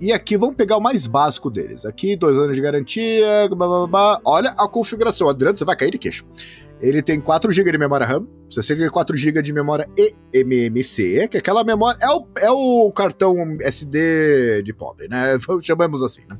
[0.00, 1.84] E aqui vamos pegar o mais básico deles.
[1.84, 3.48] Aqui, dois anos de garantia.
[3.48, 4.20] blá, blá, blá.
[4.24, 5.28] Olha a configuração.
[5.28, 6.24] Adriano, você vai cair de queixo.
[6.80, 9.88] Ele tem 4 GB de memória RAM, 64 GB de memória
[10.32, 11.98] eMMC, que é aquela memória.
[12.00, 15.36] É o, é o cartão SD de pobre, né?
[15.60, 16.38] Chamamos assim, né?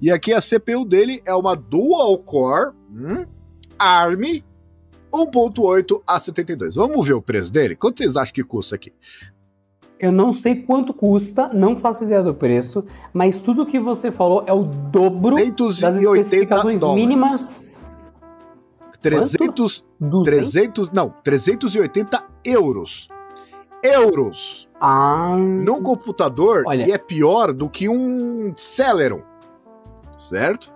[0.00, 3.24] E aqui a CPU dele é uma Dual Core hum,
[3.78, 4.42] ARM
[5.12, 6.74] 1.8 A72.
[6.74, 7.76] Vamos ver o preço dele?
[7.76, 8.92] Quanto vocês acham que custa aqui?
[10.00, 12.82] Eu não sei quanto custa, não faço ideia do preço,
[13.12, 17.02] mas tudo que você falou é o dobro das 380 especificações dólares.
[17.02, 17.82] mínimas
[19.02, 23.08] 300, dos 300, não, 380 euros.
[23.82, 26.84] Euros Ah, num computador Olha.
[26.84, 29.20] que é pior do que um Celeron.
[30.16, 30.72] Certo?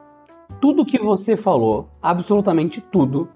[0.60, 3.28] tudo que você falou, absolutamente tudo,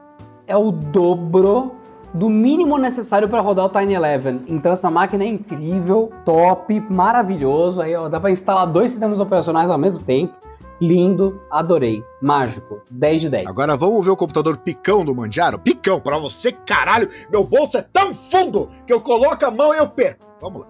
[0.46, 1.72] é o dobro
[2.14, 4.40] do mínimo necessário para rodar o Tiny Eleven.
[4.49, 7.81] Então essa máquina é incrível, top, maravilhoso.
[7.81, 10.37] Aí ó, dá para instalar dois sistemas operacionais ao mesmo tempo.
[10.81, 12.05] Lindo, adorei.
[12.23, 13.47] Mágico, 10 de 10.
[13.49, 15.59] Agora vamos ver o computador picão do Manjaro?
[15.59, 17.09] Picão, pra você, caralho!
[17.31, 20.25] Meu bolso é tão fundo que eu coloco a mão e eu perco.
[20.40, 20.68] Vamos lá.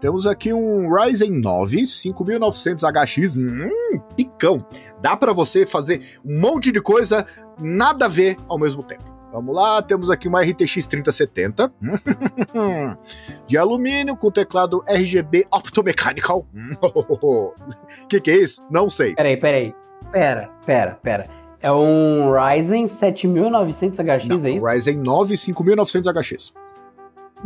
[0.00, 4.64] Temos aqui um Ryzen 9 5900HX, hum, picão.
[5.02, 7.26] Dá pra você fazer um monte de coisa,
[7.58, 9.17] nada a ver ao mesmo tempo.
[9.38, 11.72] Vamos lá, temos aqui uma RTX 3070
[13.46, 16.44] de alumínio com teclado RGB Optomechanical.
[16.82, 17.52] O
[18.10, 18.60] que, que é isso?
[18.68, 19.14] Não sei.
[19.14, 19.72] Peraí, peraí.
[20.10, 21.30] Pera, pera, pera.
[21.62, 24.66] É um Ryzen 7900HX, é isso?
[24.66, 26.52] Ryzen 9 5900HX.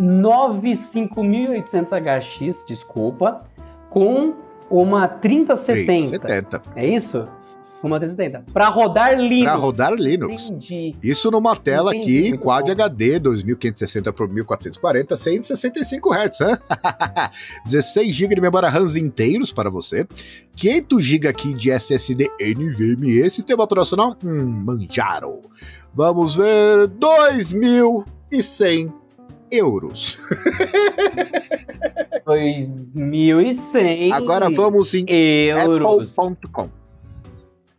[0.00, 3.44] 95800HX, desculpa,
[3.90, 4.32] com
[4.72, 6.06] uma 3070.
[6.06, 6.62] 70.
[6.74, 7.28] É isso?
[7.82, 8.44] Uma 3070.
[8.52, 9.44] Pra rodar Linux.
[9.44, 10.50] Para rodar Linux.
[10.50, 10.96] Entendi.
[11.02, 12.72] Isso numa tela Entendi, aqui, muito Quad bom.
[12.72, 16.40] HD 2560 por 1440, 165 Hz.
[16.40, 16.58] hã?
[17.66, 20.06] 16 GB de memória RAM inteiros para você.
[20.56, 23.28] 500 GB aqui de SSD NVMe.
[23.28, 25.40] Sistema operacional, hum, Manjaro.
[25.92, 28.92] Vamos ver, 2.100
[29.52, 30.18] euros.
[32.94, 36.68] 2.100 Agora vamos em apple.com.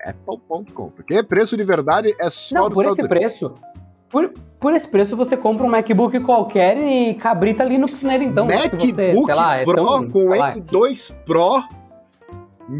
[0.05, 3.07] Apple.com, porque preço de verdade é só Não, por esse Unidos.
[3.07, 3.53] preço,
[4.09, 8.45] Por, por esse preço você compra um MacBook qualquer e cabrita Linux nele então.
[8.47, 11.63] que MacBook você, lá, é Pro tão- com sei lá, M2 Pro,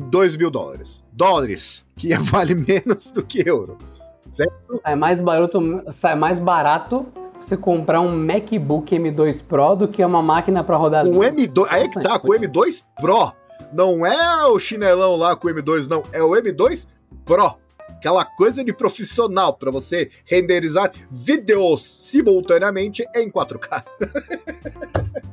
[0.09, 1.05] 2 mil dólares.
[1.13, 3.77] Dólares, que vale menos do que euro.
[4.83, 7.05] É mais barato, sai mais barato
[7.45, 11.27] você comprar um MacBook M2 Pro do que uma máquina para rodar Linux.
[11.27, 13.33] M2, aí que tá, com o M2 Pro.
[13.73, 16.03] Não é o chinelão lá com o M2, não.
[16.11, 16.87] É o M2
[17.25, 17.55] Pro.
[17.89, 23.83] Aquela coisa de profissional para você renderizar vídeos simultaneamente em 4K.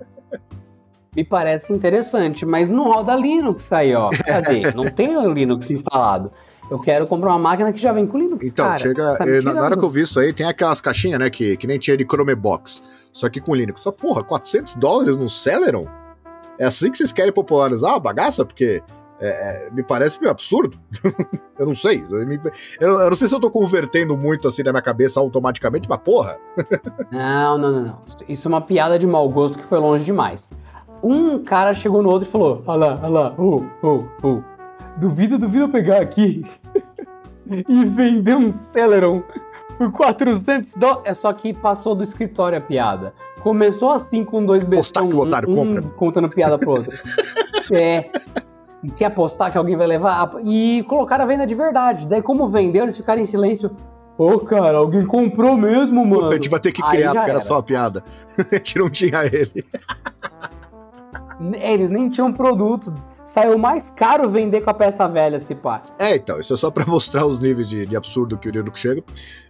[1.15, 4.11] Me parece interessante, mas não roda Linux aí, ó.
[4.11, 4.73] Cadê?
[4.73, 6.31] não tem o Linux instalado.
[6.71, 8.45] Eu quero comprar uma máquina que já vem com Linux.
[8.45, 8.79] Então, cara.
[8.79, 9.17] chega.
[9.17, 11.29] tá me eh, na, hora que eu vi isso aí, tem aquelas caixinhas, né?
[11.29, 12.83] Que, que nem tinha de Chromebox.
[13.13, 13.81] Só que com Linux.
[13.81, 15.87] Só, porra, 400 dólares no Celeron?
[16.59, 18.45] É assim que vocês querem popularizar a bagaça?
[18.45, 18.83] Porque
[19.21, 20.79] é, é, me parece meio absurdo.
[21.59, 22.05] eu não sei.
[22.09, 22.19] Eu,
[22.81, 25.99] eu- eu não sei se eu tô convertendo muito assim na minha cabeça automaticamente, mas
[25.99, 26.39] porra.
[27.11, 27.99] Não, não, não, não.
[28.29, 30.49] Isso é uma piada de mau gosto que foi longe demais.
[31.03, 34.43] Um cara chegou no outro e falou: Olha lá, olha lá, ô, ô, ô.
[34.97, 36.45] Duvido, duvido eu pegar aqui
[37.69, 39.23] e vender um Celeron
[39.79, 41.03] por 400 dólares.
[41.05, 43.15] É só que passou do escritório a piada.
[43.41, 45.83] Começou assim com dois bestão, que o otário um, compra.
[45.97, 46.93] contando piada pro outro.
[47.73, 48.11] é.
[48.97, 50.31] Quer apostar que alguém vai levar?
[50.43, 52.07] E colocaram a venda de verdade.
[52.07, 53.71] Daí, como vendeu, eles ficaram em silêncio.
[54.17, 56.23] Ô, cara, alguém comprou mesmo, mano.
[56.23, 57.41] Puta, a gente vai ter que criar, porque era era.
[57.41, 58.05] só uma piada.
[58.37, 59.65] a gente não tinha ele.
[61.55, 62.93] É, Eles nem tinham produto.
[63.33, 65.83] Saiu mais caro vender com a peça velha, se pá.
[66.01, 68.81] É, então, isso é só pra mostrar os níveis de, de absurdo que o Linux
[68.81, 69.05] chega.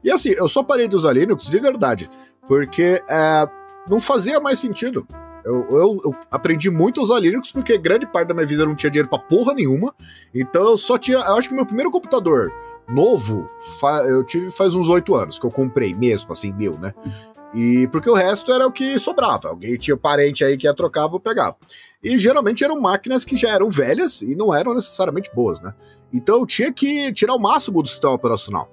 [0.05, 2.11] E assim, eu só parei de usar Linux de verdade,
[2.47, 3.49] porque é,
[3.89, 5.07] não fazia mais sentido.
[5.43, 8.67] Eu, eu- eu aprendi muito a usar Linux porque grande parte da minha vida eu
[8.67, 9.95] não tinha dinheiro pra porra nenhuma.
[10.35, 11.17] Então eu só tinha.
[11.17, 12.53] Eu acho que meu primeiro computador
[12.87, 13.49] novo
[14.09, 16.93] eu tive faz uns oito anos, que eu comprei mesmo, assim, meu, né?
[17.55, 19.49] E porque o resto era o que sobrava.
[19.49, 21.57] Alguém tinha parente aí que ia trocar, eu pegava.
[22.03, 25.75] E geralmente eram máquinas que já eram velhas e não eram necessariamente boas, né?
[26.13, 28.71] Então eu tinha que tirar o máximo do sistema operacional.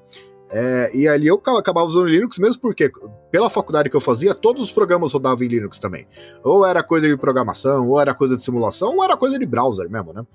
[0.49, 2.89] É, e ali eu ca- acabava usando Linux mesmo porque,
[3.29, 6.07] pela faculdade que eu fazia, todos os programas rodavam em Linux também.
[6.41, 9.89] Ou era coisa de programação, ou era coisa de simulação, ou era coisa de browser
[9.89, 10.25] mesmo, né?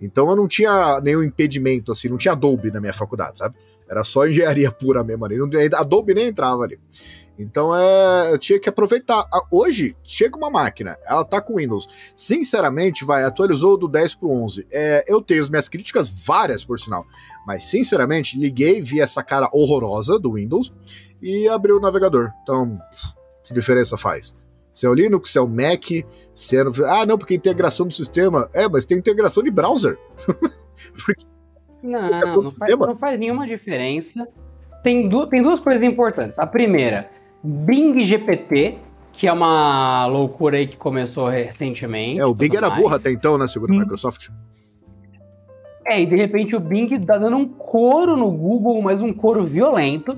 [0.00, 3.54] Então eu não tinha nenhum impedimento, assim, não tinha Adobe na minha faculdade, sabe?
[3.88, 5.36] Era só engenharia pura mesmo ali.
[5.74, 6.78] Adobe nem entrava ali.
[7.42, 9.24] Então é, eu tinha que aproveitar.
[9.50, 11.86] Hoje, chega uma máquina, ela tá com Windows.
[12.14, 14.66] Sinceramente, vai, atualizou do 10 pro 11.
[14.70, 17.04] É, eu tenho as minhas críticas, várias por sinal.
[17.46, 20.72] Mas, sinceramente, liguei, vi essa cara horrorosa do Windows
[21.20, 22.30] e abri o navegador.
[22.42, 22.78] Então,
[23.44, 24.34] que diferença faz?
[24.72, 25.84] Se é o Linux, se é o Mac,
[26.34, 26.64] se é...
[26.64, 28.48] no- Ah, não, porque integração do sistema.
[28.54, 29.98] É, mas tem integração de browser.
[31.82, 34.28] Não, Aplicação não do faz, não faz nenhuma diferença.
[34.84, 36.38] Tem, du tem duas coisas importantes.
[36.38, 37.10] A primeira,
[37.42, 38.78] Bing GPT,
[39.12, 42.20] que é uma loucura aí que começou recentemente.
[42.20, 42.80] É, o Bing era mais.
[42.80, 43.78] burra até então, né, segundo a Hum.
[43.80, 44.28] Microsoft.
[45.84, 49.44] É, e de repente o Bing tá dando um couro no Google, mas um couro
[49.44, 50.16] violento.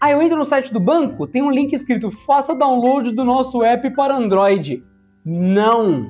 [0.00, 3.62] Aí eu entro no site do banco, tem um link escrito faça download do nosso
[3.62, 4.82] app para Android.
[5.22, 6.06] Não.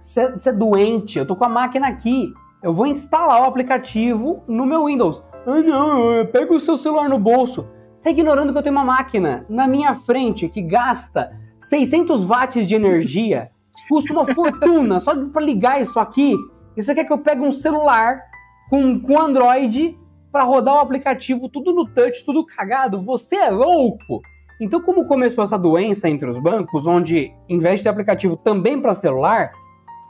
[0.00, 2.32] Você é doente, eu tô com a máquina aqui.
[2.62, 5.22] Eu vou instalar o aplicativo no meu Windows.
[5.46, 7.68] Ah não, pega o seu celular no bolso.
[8.06, 12.64] Você tá ignorando que eu tenho uma máquina na minha frente que gasta 600 watts
[12.64, 13.50] de energia,
[13.88, 16.36] custa uma fortuna só para ligar isso aqui.
[16.76, 18.22] E você quer que eu pegue um celular
[18.70, 19.98] com, com Android
[20.30, 23.02] para rodar o aplicativo tudo no touch, tudo cagado?
[23.02, 24.22] Você é louco!
[24.60, 28.80] Então, como começou essa doença entre os bancos, onde em vez de ter aplicativo também
[28.80, 29.50] para celular,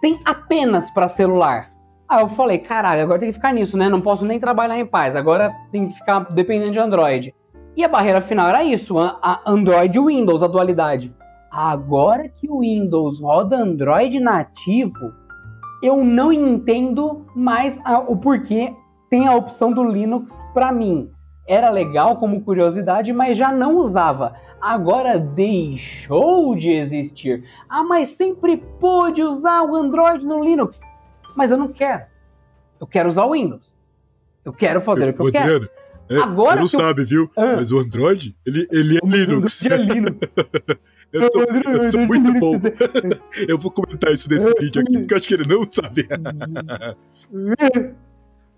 [0.02, 1.70] tem apenas para celular.
[2.06, 3.88] Aí eu falei, caralho, agora tem que ficar nisso, né?
[3.88, 7.34] Não posso nem trabalhar em paz, agora tem que ficar dependendo de Android.
[7.76, 11.14] E a barreira final era isso, a Android e Windows, a dualidade.
[11.50, 15.12] Agora que o Windows roda Android nativo,
[15.82, 18.74] eu não entendo mais a- o porquê
[19.10, 21.10] tem a opção do Linux para mim.
[21.46, 24.34] Era legal como curiosidade, mas já não usava.
[24.60, 27.44] Agora deixou de existir.
[27.68, 30.80] Ah, mas sempre pôde usar o Android no Linux.
[31.36, 32.02] Mas eu não quero.
[32.80, 33.62] Eu quero usar o Windows.
[34.44, 35.68] Eu quero fazer o que eu quero.
[36.08, 37.30] É, Agora você não que eu- sabe, viu?
[37.36, 37.56] Ah.
[37.56, 39.64] Mas o Android, ele, ele é Linux.
[39.64, 40.16] É Linux.
[41.12, 42.52] Eu sou, eu sou muito bom.
[43.48, 46.06] Eu vou comentar isso nesse vídeo aqui, porque eu acho que ele não sabe.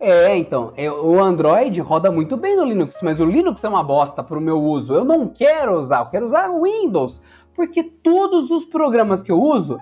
[0.00, 3.82] É, então, é, o Android roda muito bem no Linux, mas o Linux é uma
[3.82, 4.94] bosta pro meu uso.
[4.94, 7.20] Eu não quero usar, eu quero usar o Windows,
[7.54, 9.78] porque todos os programas que eu uso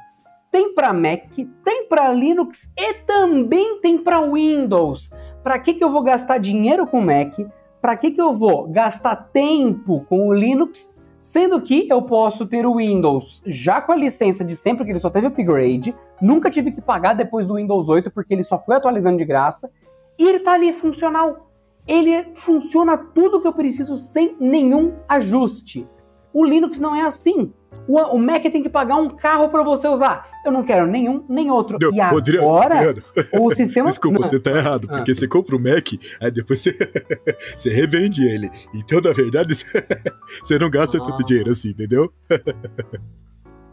[0.51, 5.11] tem para Mac, tem para Linux e também tem para Windows.
[5.47, 7.39] Para que que eu vou gastar dinheiro com Mac?
[7.81, 10.99] Para que que eu vou gastar tempo com o Linux?
[11.21, 14.99] Sendo que eu posso ter o Windows já com a licença de sempre, que ele
[14.99, 18.75] só teve upgrade, nunca tive que pagar depois do Windows 8, porque ele só foi
[18.75, 19.71] atualizando de graça,
[20.19, 21.49] e ele tá ali funcional.
[21.87, 25.89] Ele funciona tudo que eu preciso sem nenhum ajuste.
[26.35, 27.53] O Linux não é assim.
[27.87, 30.29] O Mac tem que pagar um carro para você usar.
[30.47, 31.77] Eu não quero nenhum nem outro.
[31.81, 33.89] Não, e agora, Adriano, o sistema.
[33.91, 34.29] Desculpa, Não.
[34.29, 35.89] você tá errado, porque você compra o Mac,
[36.21, 36.73] aí depois você,
[37.59, 38.49] você revende ele.
[38.73, 39.57] Então, na verdade,
[40.41, 41.25] você não gasta tanto Ah.
[41.27, 42.13] dinheiro assim, entendeu?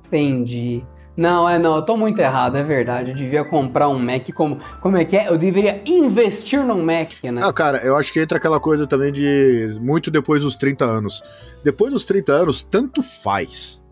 [0.08, 0.84] Entendi.
[1.16, 3.12] Não, é não, eu tô muito errado, é verdade.
[3.12, 4.58] Eu devia comprar um Mac como.
[4.82, 5.30] Como é que é?
[5.30, 7.42] Eu deveria investir num Mac, né?
[7.44, 11.22] Ah, cara, eu acho que entra aquela coisa também de muito depois dos 30 anos.
[11.64, 13.83] Depois dos 30 anos, tanto faz.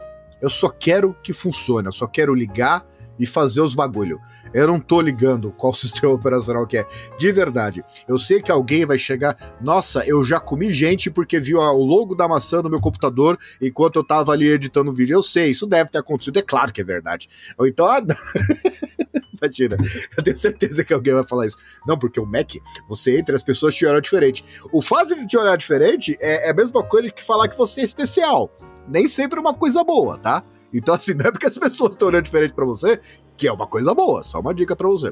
[0.41, 2.85] Eu só quero que funcione, eu só quero ligar
[3.19, 4.19] e fazer os bagulho.
[4.53, 6.85] Eu não tô ligando qual sistema operacional que é.
[7.17, 7.83] De verdade.
[8.07, 9.37] Eu sei que alguém vai chegar.
[9.61, 13.97] Nossa, eu já comi gente porque viu o logo da maçã no meu computador enquanto
[13.97, 15.15] eu tava ali editando o vídeo.
[15.15, 16.39] Eu sei, isso deve ter acontecido.
[16.39, 17.29] É claro que é verdade.
[17.57, 18.01] Ou então, ah.
[19.41, 19.75] Imagina,
[20.17, 21.57] eu tenho certeza que alguém vai falar isso.
[21.87, 22.51] Não, porque o Mac,
[22.87, 24.43] você entra e as pessoas te olham diferente.
[24.71, 27.81] O fato de te olhar diferente é, é a mesma coisa que falar que você
[27.81, 28.51] é especial.
[28.87, 30.43] Nem sempre é uma coisa boa, tá?
[30.73, 32.99] Então, assim, não é porque as pessoas estão olhando diferente pra você
[33.35, 34.21] que é uma coisa boa.
[34.21, 35.11] Só uma dica pra você.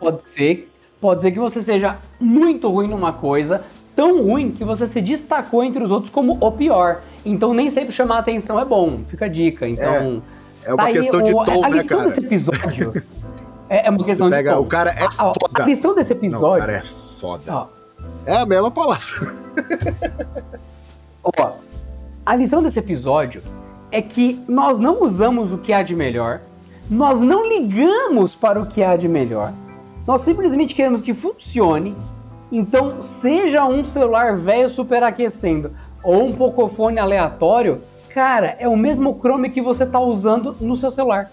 [0.00, 0.68] Pode ser,
[1.00, 3.62] pode ser que você seja muito ruim numa coisa,
[3.94, 7.02] tão ruim que você se destacou entre os outros como o pior.
[7.24, 9.04] Então nem sempre chamar a atenção é bom.
[9.06, 9.68] Fica a dica.
[9.68, 10.20] Então,
[10.64, 12.04] É uma tá aí questão de o- tom, a né, cara?
[12.04, 12.92] desse episódio
[13.74, 15.64] é, é uma questão Pega, de o cara é A- a, a foda.
[15.64, 17.42] lição desse Não, o episódio, cara é foda.
[17.54, 17.66] ó,
[18.26, 19.06] É a mesma palavra.
[21.24, 21.52] Ó,
[22.26, 23.42] a lição desse episódio
[23.90, 26.40] é que nós não usamos o que há de melhor,
[26.90, 29.52] nós não ligamos para o que há de melhor,
[30.06, 31.96] nós simplesmente queremos que funcione.
[32.50, 35.70] Então, seja um celular velho superaquecendo
[36.02, 37.80] ou um pocofone aleatório,
[38.12, 41.30] cara, é o mesmo Chrome que você está usando no seu celular.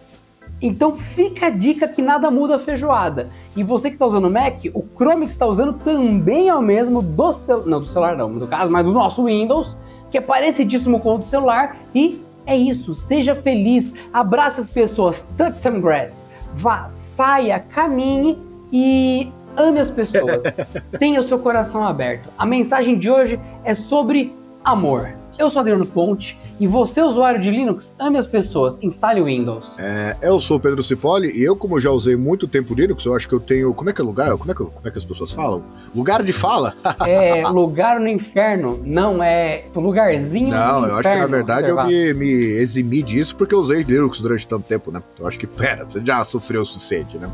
[0.61, 3.29] Então fica a dica que nada muda a feijoada.
[3.55, 6.55] E você que está usando o Mac, o Chrome que você está usando também é
[6.55, 7.67] o mesmo do celular.
[7.67, 9.77] Não, do celular não, no caso, mas do nosso Windows,
[10.11, 11.77] que é parecidíssimo com o do celular.
[11.95, 18.39] E é isso, seja feliz, abrace as pessoas, touch some grass, vá, saia, caminhe
[18.71, 20.43] e ame as pessoas.
[20.97, 22.29] Tenha o seu coração aberto.
[22.37, 24.35] A mensagem de hoje é sobre
[24.69, 25.09] amor.
[25.37, 29.75] Eu sou Adriano Ponte e você, usuário de Linux, ame as pessoas, instale o Windows.
[29.79, 33.15] É, eu sou o Pedro Cipoli e eu, como já usei muito tempo Linux, eu
[33.15, 33.73] acho que eu tenho.
[33.73, 34.35] Como é que é lugar?
[34.37, 35.63] Como é que, como é que as pessoas falam?
[35.95, 36.73] Lugar de fala?
[37.07, 41.75] É lugar no inferno, não é lugarzinho Não, no eu acho que na verdade eu
[41.77, 41.89] reservado.
[41.89, 45.01] me, me eximi disso porque eu usei Linux durante tanto tempo, né?
[45.17, 47.29] Eu acho que, pera, você já sofreu o suficiente, né?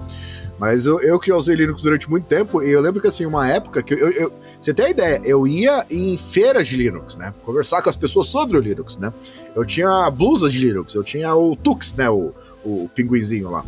[0.58, 3.48] Mas eu, eu que usei Linux durante muito tempo, e eu lembro que assim, uma
[3.48, 7.34] época que eu, eu- Você tem a ideia, eu ia em feiras de Linux, né?
[7.44, 9.14] Conversar com as pessoas sobre o Linux, né?
[9.54, 12.10] Eu tinha blusas de Linux, eu tinha o Tux, né?
[12.10, 12.34] O,
[12.64, 13.66] o pinguizinho lá.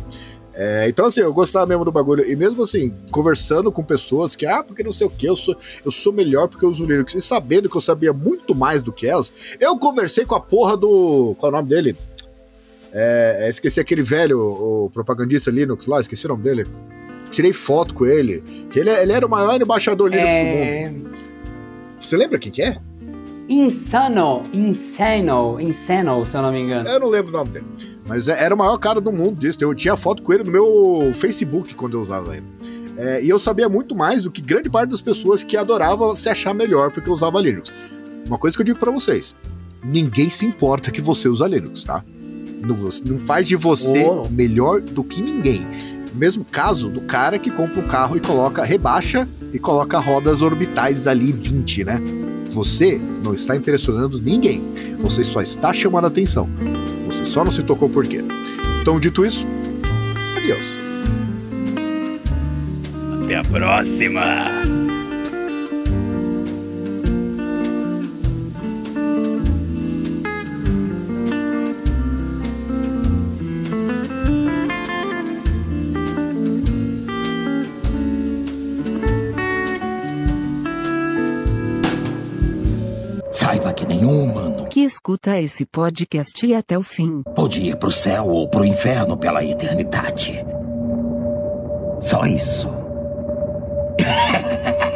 [0.60, 2.28] É, então, assim, eu gostava mesmo do bagulho.
[2.28, 5.54] E mesmo assim, conversando com pessoas que, ah, porque não sei o que, eu sou,
[5.84, 7.14] eu sou melhor porque eu uso Linux.
[7.14, 10.76] E sabendo que eu sabia muito mais do que elas, eu conversei com a porra
[10.76, 11.36] do.
[11.38, 11.96] Qual é o nome dele?
[12.92, 16.66] É, é, esqueci aquele velho, o propagandista Linux lá, esqueci o nome dele.
[17.30, 18.42] Tirei foto com ele.
[18.70, 20.58] Que ele, ele era o maior embaixador Linux do mundo.
[20.58, 20.92] É...
[22.00, 22.78] Você lembra quem que é?
[23.48, 26.88] Insano, Insano, Insano, se eu não me engano.
[26.88, 27.66] Eu não lembro o nome dele.
[28.06, 29.58] Mas é- era o maior cara do mundo disso.
[29.62, 32.46] Eu tinha foto com ele no meu Facebook quando eu usava ele.
[32.96, 36.28] É, e eu sabia muito mais do que grande parte das pessoas que adorava se
[36.28, 37.72] achar melhor porque usava Linux.
[38.26, 39.34] Uma coisa que eu digo pra vocês:
[39.82, 42.04] ninguém se importa que você usa Linux, tá?
[42.62, 44.28] Não, não faz de você Oh.
[44.30, 45.66] melhor do que ninguém.
[46.14, 51.06] Mesmo caso do cara que compra um carro e coloca, rebaixa e coloca rodas orbitais
[51.06, 52.00] ali 20, né?
[52.50, 54.62] Você não está impressionando ninguém.
[55.00, 56.48] Você só está chamando a atenção.
[57.06, 58.24] Você só não se tocou por quê.
[58.80, 59.46] Então, dito isso,
[60.36, 60.78] adeus.
[63.24, 64.57] Até a próxima!
[85.08, 87.22] Escuta esse podcast até o fim.
[87.34, 90.44] Pode ir pro céu ou pro inferno pela eternidade.
[92.02, 92.68] Só isso.